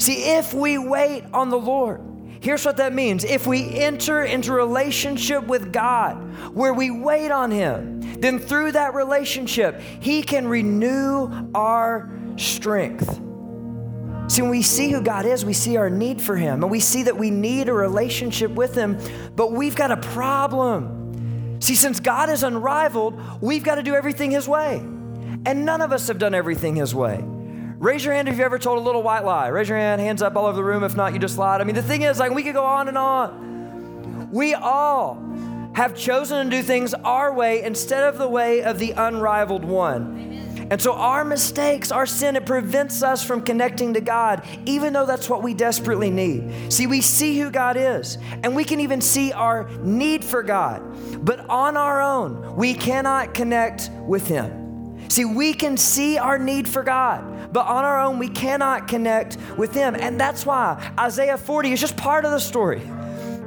See, 0.01 0.33
if 0.33 0.55
we 0.55 0.79
wait 0.79 1.25
on 1.33 1.51
the 1.51 1.59
Lord, 1.59 2.01
Here's 2.41 2.65
what 2.65 2.79
that 2.79 2.95
means 2.95 3.25
if 3.25 3.47
we 3.47 3.79
enter 3.79 4.25
into 4.25 4.53
relationship 4.53 5.47
with 5.47 5.73
God 5.73 6.15
where 6.55 6.73
we 6.73 6.91
wait 6.91 7.31
on 7.31 7.51
Him, 7.51 8.01
then 8.21 8.39
through 8.39 8.73
that 8.73 8.95
relationship, 8.95 9.81
He 10.01 10.23
can 10.23 10.49
renew 10.49 11.51
our 11.55 12.11
strength. 12.37 13.21
See, 14.29 14.43
when 14.43 14.51
we 14.51 14.63
see 14.63 14.91
who 14.91 15.03
God 15.03 15.27
is, 15.27 15.45
we 15.45 15.53
see 15.53 15.77
our 15.77 15.91
need 15.91 16.23
for 16.23 16.37
Him, 16.37 16.63
and 16.63 16.71
we 16.71 16.81
see 16.81 17.03
that 17.03 17.19
we 17.19 17.31
need 17.31 17.69
a 17.69 17.73
relationship 17.75 18.53
with 18.53 18.75
Him, 18.75 18.99
but 19.37 19.53
we've 19.53 19.75
got 19.75 19.91
a 19.91 19.97
problem. 19.97 21.59
See, 21.61 21.75
since 21.75 22.01
God 22.01 22.31
is 22.31 22.43
unrivaled, 22.43 23.21
we've 23.43 23.65
got 23.65 23.75
to 23.75 23.83
do 23.83 23.95
everything 23.95 24.31
His 24.31 24.49
way. 24.49 24.77
And 25.45 25.65
none 25.67 25.83
of 25.83 25.93
us 25.93 26.09
have 26.09 26.19
done 26.19 26.35
everything 26.35 26.77
His 26.77 26.95
way. 26.95 27.25
Raise 27.81 28.05
your 28.05 28.13
hand 28.13 28.29
if 28.29 28.37
you 28.37 28.45
ever 28.45 28.59
told 28.59 28.77
a 28.77 28.83
little 28.83 29.03
white 29.03 29.25
lie. 29.25 29.49
Raise 29.49 29.71
your 29.71 29.79
hand, 29.79 30.03
hands 30.03 30.21
up 30.21 30.37
all 30.37 30.45
over 30.45 30.57
the 30.57 30.63
room. 30.63 30.85
If 30.85 30.97
not, 30.97 31.15
you 31.15 31.19
just 31.19 31.39
lied. 31.39 31.63
I 31.63 31.65
mean, 31.65 31.75
the 31.75 31.83
thing 31.83 32.03
is, 32.03 32.19
like, 32.19 32.31
we 32.31 32.43
could 32.43 32.53
go 32.53 32.63
on 32.63 32.89
and 32.89 32.99
on. 32.99 34.29
We 34.31 34.53
all 34.53 35.15
have 35.73 35.97
chosen 35.97 36.51
to 36.51 36.57
do 36.59 36.63
things 36.63 36.93
our 36.93 37.33
way 37.33 37.63
instead 37.63 38.05
of 38.05 38.19
the 38.19 38.29
way 38.29 38.63
of 38.63 38.79
the 38.79 38.91
unrivaled 38.91 39.65
one. 39.65 40.67
And 40.71 40.81
so 40.81 40.93
our 40.93 41.25
mistakes, 41.25 41.91
our 41.91 42.05
sin, 42.05 42.37
it 42.37 42.45
prevents 42.45 43.03
us 43.03 43.25
from 43.25 43.41
connecting 43.41 43.95
to 43.95 44.03
God, 44.03 44.47
even 44.67 44.93
though 44.93 45.07
that's 45.07 45.31
what 45.31 45.43
we 45.43 45.55
desperately 45.55 46.11
need. 46.11 46.71
See, 46.71 46.87
we 46.87 47.01
see 47.01 47.41
who 47.41 47.51
God 47.51 47.79
is, 47.79 48.19
and 48.45 48.55
we 48.55 48.65
can 48.65 48.81
even 48.81 49.01
see 49.01 49.33
our 49.33 49.71
need 49.79 50.23
for 50.23 50.43
God. 50.43 51.25
But 51.25 51.49
on 51.49 51.79
our 51.79 52.03
own, 52.03 52.57
we 52.57 52.75
cannot 52.75 53.33
connect 53.33 53.91
with 54.07 54.29
Him. 54.29 54.61
See, 55.09 55.25
we 55.25 55.55
can 55.55 55.77
see 55.77 56.19
our 56.19 56.39
need 56.39 56.69
for 56.69 56.85
God, 56.85 57.40
but 57.53 57.67
on 57.67 57.85
our 57.85 58.01
own, 58.01 58.19
we 58.19 58.29
cannot 58.29 58.89
connect 58.89 59.37
with 59.57 59.75
Him. 59.75 59.95
And 59.95 60.21
that's 60.21 60.47
why 60.47 60.93
Isaiah 60.99 61.39
40 61.39 61.73
is 61.73 61.81
just 61.81 61.97
part 61.97 62.25
of 62.25 62.31
the 62.31 62.41
story. 62.41 62.83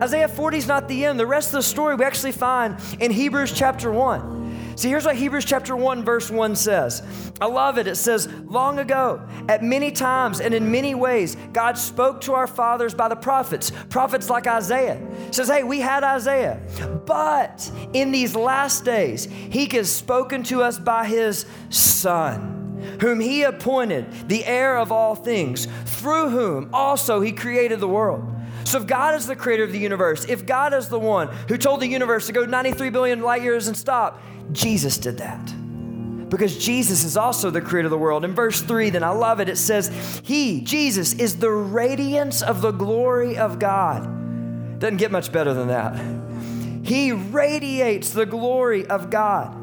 Isaiah 0.01 0.27
40 0.27 0.57
is 0.57 0.67
not 0.67 0.87
the 0.87 1.05
end. 1.05 1.19
The 1.19 1.25
rest 1.25 1.49
of 1.49 1.53
the 1.53 1.63
story 1.63 1.95
we 1.95 2.03
actually 2.03 2.31
find 2.31 2.77
in 2.99 3.11
Hebrews 3.11 3.53
chapter 3.53 3.91
1. 3.91 4.43
See, 4.75 4.89
here's 4.89 5.05
what 5.05 5.15
Hebrews 5.15 5.45
chapter 5.45 5.75
1, 5.75 6.03
verse 6.03 6.31
1 6.31 6.55
says. 6.55 7.03
I 7.39 7.45
love 7.45 7.77
it. 7.77 7.85
It 7.85 7.95
says, 7.95 8.27
Long 8.45 8.79
ago, 8.79 9.21
at 9.47 9.63
many 9.63 9.91
times 9.91 10.41
and 10.41 10.53
in 10.53 10.71
many 10.71 10.95
ways, 10.95 11.37
God 11.53 11.77
spoke 11.77 12.21
to 12.21 12.33
our 12.33 12.47
fathers 12.47 12.93
by 12.95 13.07
the 13.07 13.15
prophets, 13.15 13.71
prophets 13.89 14.29
like 14.31 14.47
Isaiah. 14.47 14.99
It 15.27 15.35
says, 15.35 15.47
Hey, 15.47 15.63
we 15.63 15.79
had 15.79 16.03
Isaiah. 16.03 16.59
But 17.05 17.71
in 17.93 18.11
these 18.11 18.35
last 18.35 18.83
days, 18.83 19.25
he 19.25 19.67
has 19.73 19.91
spoken 19.91 20.41
to 20.43 20.63
us 20.63 20.79
by 20.79 21.05
his 21.05 21.45
Son 21.69 22.62
whom 23.01 23.19
he 23.19 23.43
appointed 23.43 24.29
the 24.29 24.45
heir 24.45 24.77
of 24.77 24.91
all 24.91 25.15
things, 25.15 25.67
through 25.85 26.29
whom 26.29 26.69
also 26.73 27.21
he 27.21 27.31
created 27.31 27.79
the 27.79 27.87
world. 27.87 28.29
So, 28.65 28.79
if 28.79 28.87
God 28.87 29.15
is 29.15 29.27
the 29.27 29.35
creator 29.35 29.63
of 29.63 29.71
the 29.71 29.79
universe, 29.79 30.25
if 30.25 30.45
God 30.45 30.73
is 30.73 30.89
the 30.89 30.99
one 30.99 31.27
who 31.47 31.57
told 31.57 31.81
the 31.81 31.87
universe 31.87 32.27
to 32.27 32.33
go 32.33 32.45
93 32.45 32.89
billion 32.89 33.21
light 33.21 33.41
years 33.41 33.67
and 33.67 33.75
stop, 33.75 34.21
Jesus 34.51 34.97
did 34.97 35.17
that. 35.17 35.53
Because 36.29 36.57
Jesus 36.57 37.03
is 37.03 37.15
also 37.15 37.51
the 37.51 37.61
creator 37.61 37.85
of 37.85 37.91
the 37.91 37.97
world. 37.97 38.25
In 38.25 38.33
verse 38.33 38.61
3, 38.61 38.89
then 38.89 39.03
I 39.03 39.09
love 39.09 39.39
it, 39.39 39.49
it 39.49 39.57
says, 39.57 40.21
He, 40.23 40.61
Jesus, 40.61 41.13
is 41.13 41.37
the 41.37 41.51
radiance 41.51 42.41
of 42.41 42.61
the 42.61 42.71
glory 42.71 43.37
of 43.37 43.59
God. 43.59 44.79
Doesn't 44.79 44.97
get 44.97 45.11
much 45.11 45.31
better 45.31 45.53
than 45.53 45.67
that. 45.67 45.95
He 46.83 47.11
radiates 47.11 48.09
the 48.11 48.25
glory 48.25 48.85
of 48.87 49.09
God. 49.09 49.53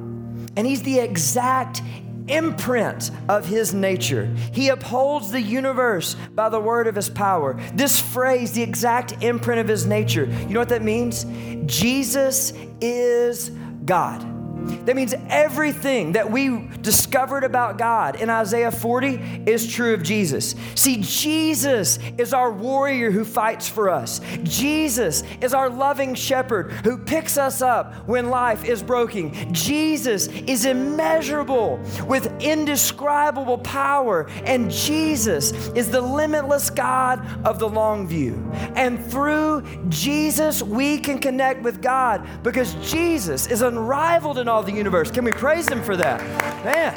And 0.56 0.66
He's 0.66 0.82
the 0.82 1.00
exact 1.00 1.82
imprint 2.30 3.10
of 3.28 3.46
his 3.46 3.74
nature. 3.74 4.26
He 4.52 4.68
upholds 4.68 5.30
the 5.30 5.40
universe 5.40 6.14
by 6.34 6.48
the 6.48 6.60
word 6.60 6.86
of 6.86 6.94
his 6.94 7.10
power. 7.10 7.60
This 7.74 8.00
phrase, 8.00 8.52
the 8.52 8.62
exact 8.62 9.22
imprint 9.22 9.60
of 9.60 9.68
his 9.68 9.86
nature, 9.86 10.24
you 10.24 10.48
know 10.48 10.60
what 10.60 10.68
that 10.70 10.82
means? 10.82 11.24
Jesus 11.66 12.52
is 12.80 13.50
God. 13.84 14.39
That 14.84 14.96
means 14.96 15.14
everything 15.28 16.12
that 16.12 16.30
we 16.30 16.68
discovered 16.82 17.44
about 17.44 17.78
God 17.78 18.16
in 18.16 18.30
Isaiah 18.30 18.70
40 18.70 19.44
is 19.46 19.72
true 19.72 19.94
of 19.94 20.02
Jesus. 20.02 20.54
See, 20.74 20.98
Jesus 21.02 21.98
is 22.18 22.32
our 22.32 22.50
warrior 22.50 23.10
who 23.10 23.24
fights 23.24 23.68
for 23.68 23.90
us. 23.90 24.20
Jesus 24.42 25.22
is 25.40 25.54
our 25.54 25.68
loving 25.68 26.14
shepherd 26.14 26.72
who 26.84 26.98
picks 26.98 27.36
us 27.36 27.62
up 27.62 27.94
when 28.08 28.30
life 28.30 28.64
is 28.64 28.82
broken. 28.82 29.54
Jesus 29.54 30.28
is 30.28 30.64
immeasurable 30.64 31.80
with 32.06 32.32
indescribable 32.42 33.58
power. 33.58 34.28
And 34.44 34.70
Jesus 34.70 35.52
is 35.70 35.90
the 35.90 36.00
limitless 36.00 36.70
God 36.70 37.24
of 37.46 37.58
the 37.58 37.68
long 37.68 38.06
view. 38.06 38.50
And 38.74 39.04
through 39.10 39.62
Jesus, 39.88 40.62
we 40.62 40.98
can 40.98 41.18
connect 41.18 41.62
with 41.62 41.82
God 41.82 42.26
because 42.42 42.74
Jesus 42.90 43.46
is 43.46 43.62
unrivaled 43.62 44.38
in 44.38 44.48
all 44.50 44.62
the 44.62 44.72
universe. 44.72 45.10
Can 45.10 45.24
we 45.24 45.32
praise 45.32 45.68
Him 45.68 45.82
for 45.82 45.96
that? 45.96 46.20
Man. 46.64 46.94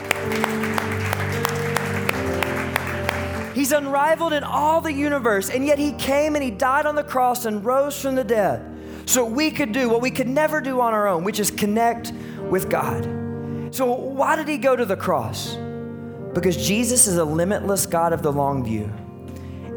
He's 3.56 3.72
unrivaled 3.72 4.34
in 4.34 4.44
all 4.44 4.82
the 4.82 4.92
universe, 4.92 5.50
and 5.50 5.66
yet 5.66 5.80
He 5.80 5.94
came 5.94 6.36
and 6.36 6.44
He 6.44 6.52
died 6.52 6.86
on 6.86 6.96
the 6.96 7.04
cross 7.04 7.46
and 7.46 7.64
rose 7.64 8.02
from 8.02 8.16
the 8.16 8.24
dead 8.24 8.70
so 9.06 9.24
we 9.24 9.52
could 9.52 9.72
do 9.72 9.88
what 9.90 10.02
we 10.02 10.12
could 10.12 10.28
never 10.28 10.60
do 10.60 10.82
on 10.82 10.94
our 10.94 11.08
own, 11.08 11.24
which 11.24 11.40
is 11.40 11.52
connect 11.52 12.12
with 12.50 12.70
God. 12.70 13.04
So, 13.72 13.92
why 13.94 14.36
did 14.36 14.48
He 14.48 14.58
go 14.58 14.76
to 14.76 14.86
the 14.86 14.98
cross? 14.98 15.56
Because 16.34 16.58
Jesus 16.66 17.08
is 17.08 17.18
a 17.18 17.26
limitless 17.26 17.86
God 17.86 18.12
of 18.12 18.24
the 18.24 18.32
long 18.32 18.66
view. 18.66 18.92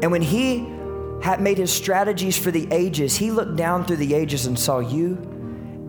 And 0.01 0.11
when 0.11 0.21
He 0.21 0.67
had 1.21 1.39
made 1.39 1.57
His 1.57 1.71
strategies 1.71 2.37
for 2.37 2.51
the 2.51 2.67
ages, 2.71 3.15
He 3.15 3.31
looked 3.31 3.55
down 3.55 3.85
through 3.85 3.97
the 3.97 4.15
ages 4.15 4.47
and 4.47 4.57
saw 4.57 4.79
you, 4.79 5.15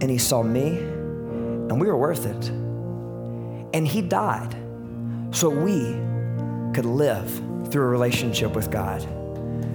and 0.01 0.11
He 0.11 0.19
saw 0.19 0.43
me 0.43 0.98
and 1.69 1.81
we 1.81 1.87
were 1.87 1.97
worth 1.97 2.27
it. 2.27 2.49
And 3.75 3.87
He 3.87 4.03
died 4.03 4.55
so 5.31 5.49
we 5.49 5.81
could 6.75 6.87
live 6.87 7.31
through 7.71 7.85
a 7.85 7.89
relationship 7.89 8.55
with 8.55 8.71
God. 8.71 9.07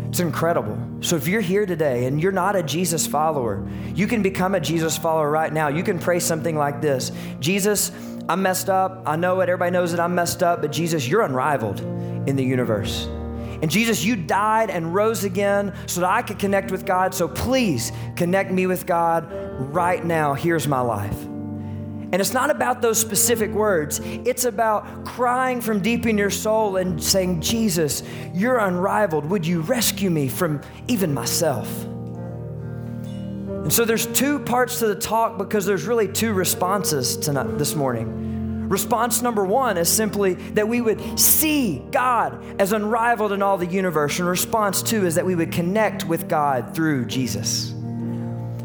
It's 0.09 0.19
incredible. 0.19 0.77
So 1.01 1.15
if 1.15 1.27
you're 1.27 1.41
here 1.41 1.65
today 1.65 2.05
and 2.05 2.21
you're 2.21 2.31
not 2.31 2.55
a 2.55 2.61
Jesus 2.61 3.07
follower, 3.07 3.67
you 3.95 4.05
can 4.05 4.21
become 4.21 4.53
a 4.53 4.59
Jesus 4.59 4.97
follower 4.97 5.29
right 5.29 5.51
now. 5.51 5.69
You 5.69 5.83
can 5.83 5.97
pray 5.97 6.19
something 6.19 6.55
like 6.55 6.81
this 6.81 7.11
Jesus, 7.39 7.91
I'm 8.29 8.41
messed 8.41 8.69
up. 8.69 9.03
I 9.05 9.15
know 9.15 9.39
it. 9.41 9.49
Everybody 9.49 9.71
knows 9.71 9.91
that 9.91 9.99
I'm 9.99 10.15
messed 10.15 10.43
up, 10.43 10.61
but 10.61 10.71
Jesus, 10.71 11.07
you're 11.07 11.23
unrivaled 11.23 11.79
in 12.29 12.35
the 12.35 12.43
universe. 12.43 13.05
And 13.63 13.71
Jesus, 13.71 14.03
you 14.03 14.15
died 14.15 14.69
and 14.69 14.93
rose 14.93 15.23
again 15.23 15.73
so 15.87 16.01
that 16.01 16.09
I 16.09 16.21
could 16.21 16.37
connect 16.37 16.69
with 16.69 16.85
God. 16.85 17.13
So 17.13 17.27
please 17.27 17.91
connect 18.15 18.51
me 18.51 18.67
with 18.67 18.85
God 18.85 19.31
right 19.73 20.03
now. 20.05 20.33
Here's 20.33 20.67
my 20.67 20.81
life. 20.81 21.32
And 22.13 22.21
it's 22.21 22.31
not 22.31 22.51
about 22.51 22.79
those 22.83 22.99
specific 22.99 23.49
words, 23.49 23.99
it's 24.03 24.45
about 24.45 25.03
crying 25.03 25.61
from 25.61 25.79
deep 25.79 26.05
in 26.05 26.15
your 26.15 26.29
soul 26.29 26.77
and 26.77 27.03
saying, 27.03 27.41
Jesus, 27.41 28.03
you're 28.35 28.59
unrivaled. 28.59 29.25
Would 29.25 29.47
you 29.47 29.61
rescue 29.61 30.11
me 30.11 30.27
from 30.27 30.61
even 30.87 31.11
myself? 31.11 31.85
And 33.63 33.73
so 33.73 33.83
there's 33.83 34.05
two 34.05 34.37
parts 34.37 34.77
to 34.79 34.87
the 34.87 34.95
talk 34.95 35.39
because 35.39 35.65
there's 35.65 35.85
really 35.85 36.07
two 36.07 36.33
responses 36.33 37.17
tonight, 37.17 37.57
this 37.57 37.73
morning. 37.73 38.69
Response 38.69 39.23
number 39.23 39.43
one 39.43 39.79
is 39.79 39.89
simply 39.89 40.35
that 40.35 40.67
we 40.67 40.81
would 40.81 41.19
see 41.19 41.79
God 41.89 42.61
as 42.61 42.73
unrivaled 42.73 43.31
in 43.31 43.41
all 43.41 43.57
the 43.57 43.65
universe. 43.65 44.19
And 44.19 44.27
response 44.27 44.83
two 44.83 45.07
is 45.07 45.15
that 45.15 45.25
we 45.25 45.33
would 45.33 45.51
connect 45.51 46.05
with 46.05 46.29
God 46.29 46.75
through 46.75 47.05
Jesus. 47.05 47.73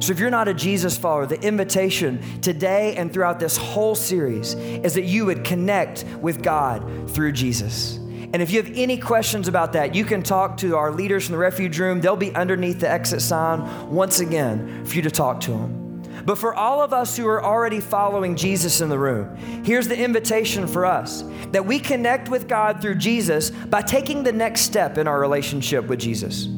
So, 0.00 0.12
if 0.12 0.20
you're 0.20 0.30
not 0.30 0.46
a 0.46 0.54
Jesus 0.54 0.96
follower, 0.96 1.26
the 1.26 1.40
invitation 1.40 2.40
today 2.40 2.94
and 2.96 3.12
throughout 3.12 3.40
this 3.40 3.56
whole 3.56 3.94
series 3.94 4.54
is 4.54 4.94
that 4.94 5.04
you 5.04 5.26
would 5.26 5.44
connect 5.44 6.04
with 6.20 6.42
God 6.42 7.10
through 7.10 7.32
Jesus. 7.32 7.96
And 8.32 8.42
if 8.42 8.50
you 8.50 8.62
have 8.62 8.72
any 8.76 8.98
questions 8.98 9.48
about 9.48 9.72
that, 9.72 9.94
you 9.94 10.04
can 10.04 10.22
talk 10.22 10.58
to 10.58 10.76
our 10.76 10.92
leaders 10.92 11.24
from 11.24 11.32
the 11.32 11.38
refuge 11.38 11.78
room. 11.78 12.00
They'll 12.00 12.14
be 12.14 12.34
underneath 12.34 12.78
the 12.78 12.88
exit 12.88 13.22
sign 13.22 13.90
once 13.90 14.20
again 14.20 14.84
for 14.84 14.94
you 14.94 15.02
to 15.02 15.10
talk 15.10 15.40
to 15.42 15.52
them. 15.52 16.02
But 16.24 16.36
for 16.36 16.54
all 16.54 16.82
of 16.82 16.92
us 16.92 17.16
who 17.16 17.26
are 17.26 17.42
already 17.42 17.80
following 17.80 18.36
Jesus 18.36 18.82
in 18.82 18.90
the 18.90 18.98
room, 18.98 19.34
here's 19.64 19.88
the 19.88 19.98
invitation 19.98 20.66
for 20.66 20.84
us 20.84 21.24
that 21.52 21.64
we 21.64 21.78
connect 21.78 22.28
with 22.28 22.46
God 22.46 22.82
through 22.82 22.96
Jesus 22.96 23.50
by 23.50 23.80
taking 23.80 24.22
the 24.22 24.32
next 24.32 24.60
step 24.60 24.98
in 24.98 25.08
our 25.08 25.18
relationship 25.18 25.86
with 25.86 25.98
Jesus. 25.98 26.48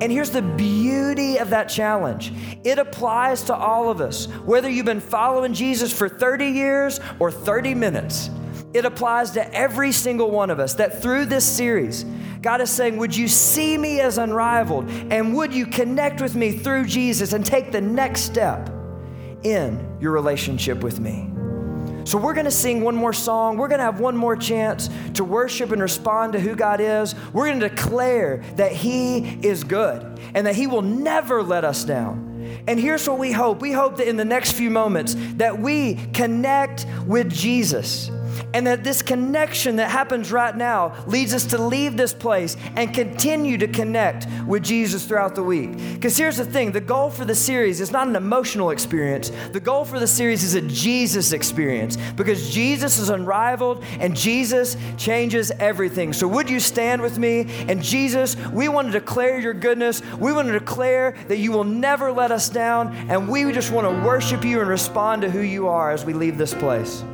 And 0.00 0.12
here's 0.12 0.30
the 0.30 0.42
beauty 0.42 1.38
of 1.38 1.50
that 1.50 1.68
challenge 1.68 2.32
it 2.64 2.78
applies 2.78 3.42
to 3.44 3.54
all 3.54 3.90
of 3.90 4.00
us, 4.00 4.26
whether 4.44 4.68
you've 4.68 4.86
been 4.86 5.00
following 5.00 5.54
Jesus 5.54 5.92
for 5.92 6.08
30 6.08 6.46
years 6.46 7.00
or 7.18 7.30
30 7.30 7.74
minutes. 7.74 8.30
It 8.74 8.84
applies 8.84 9.30
to 9.32 9.54
every 9.54 9.90
single 9.92 10.30
one 10.30 10.50
of 10.50 10.60
us 10.60 10.74
that 10.74 11.00
through 11.00 11.26
this 11.26 11.46
series, 11.46 12.04
God 12.42 12.60
is 12.60 12.68
saying, 12.68 12.98
Would 12.98 13.16
you 13.16 13.26
see 13.26 13.78
me 13.78 14.00
as 14.00 14.18
unrivaled? 14.18 14.90
And 15.10 15.34
would 15.34 15.54
you 15.54 15.64
connect 15.64 16.20
with 16.20 16.34
me 16.34 16.52
through 16.52 16.84
Jesus 16.84 17.32
and 17.32 17.44
take 17.44 17.72
the 17.72 17.80
next 17.80 18.22
step 18.22 18.68
in 19.44 19.96
your 19.98 20.12
relationship 20.12 20.82
with 20.82 21.00
me? 21.00 21.30
So 22.06 22.18
we're 22.18 22.34
going 22.34 22.44
to 22.44 22.52
sing 22.52 22.82
one 22.82 22.94
more 22.94 23.12
song. 23.12 23.56
We're 23.56 23.66
going 23.66 23.80
to 23.80 23.84
have 23.84 23.98
one 23.98 24.16
more 24.16 24.36
chance 24.36 24.88
to 25.14 25.24
worship 25.24 25.72
and 25.72 25.82
respond 25.82 26.34
to 26.34 26.40
who 26.40 26.54
God 26.54 26.80
is. 26.80 27.16
We're 27.32 27.48
going 27.48 27.58
to 27.58 27.68
declare 27.68 28.44
that 28.54 28.70
He 28.70 29.18
is 29.44 29.64
good 29.64 30.20
and 30.32 30.46
that 30.46 30.54
He 30.54 30.68
will 30.68 30.82
never 30.82 31.42
let 31.42 31.64
us 31.64 31.84
down. 31.84 32.62
And 32.68 32.78
here's 32.78 33.08
what 33.08 33.18
we 33.18 33.32
hope. 33.32 33.60
We 33.60 33.72
hope 33.72 33.96
that 33.96 34.06
in 34.06 34.16
the 34.16 34.24
next 34.24 34.52
few 34.52 34.70
moments 34.70 35.16
that 35.34 35.58
we 35.58 35.96
connect 36.12 36.86
with 37.06 37.28
Jesus 37.28 38.08
and 38.54 38.66
that 38.66 38.84
this 38.84 39.02
connection 39.02 39.76
that 39.76 39.90
happens 39.90 40.32
right 40.32 40.56
now 40.56 40.94
leads 41.06 41.34
us 41.34 41.44
to 41.46 41.58
leave 41.58 41.96
this 41.96 42.12
place 42.12 42.56
and 42.76 42.94
continue 42.94 43.58
to 43.58 43.68
connect 43.68 44.26
with 44.46 44.62
Jesus 44.62 45.04
throughout 45.06 45.34
the 45.34 45.42
week. 45.42 45.76
Because 45.94 46.16
here's 46.16 46.36
the 46.36 46.44
thing 46.44 46.72
the 46.72 46.80
goal 46.80 47.10
for 47.10 47.24
the 47.24 47.34
series 47.34 47.80
is 47.80 47.90
not 47.90 48.08
an 48.08 48.16
emotional 48.16 48.70
experience, 48.70 49.30
the 49.52 49.60
goal 49.60 49.84
for 49.84 49.98
the 49.98 50.06
series 50.06 50.42
is 50.42 50.54
a 50.54 50.62
Jesus 50.62 51.32
experience 51.32 51.96
because 52.16 52.50
Jesus 52.50 52.98
is 52.98 53.08
unrivaled 53.08 53.84
and 54.00 54.16
Jesus 54.16 54.76
changes 54.96 55.50
everything. 55.52 56.12
So, 56.12 56.28
would 56.28 56.48
you 56.50 56.60
stand 56.60 57.02
with 57.02 57.18
me? 57.18 57.46
And 57.68 57.82
Jesus, 57.82 58.36
we 58.48 58.68
want 58.68 58.88
to 58.88 58.92
declare 58.92 59.38
your 59.38 59.54
goodness. 59.54 60.02
We 60.18 60.32
want 60.32 60.48
to 60.48 60.52
declare 60.52 61.14
that 61.28 61.38
you 61.38 61.52
will 61.52 61.64
never 61.64 62.12
let 62.12 62.30
us 62.30 62.48
down. 62.48 62.94
And 63.08 63.28
we 63.28 63.50
just 63.52 63.72
want 63.72 63.86
to 63.86 64.06
worship 64.06 64.44
you 64.44 64.60
and 64.60 64.68
respond 64.68 65.22
to 65.22 65.30
who 65.30 65.40
you 65.40 65.68
are 65.68 65.90
as 65.90 66.04
we 66.04 66.12
leave 66.12 66.38
this 66.38 66.54
place. 66.54 67.04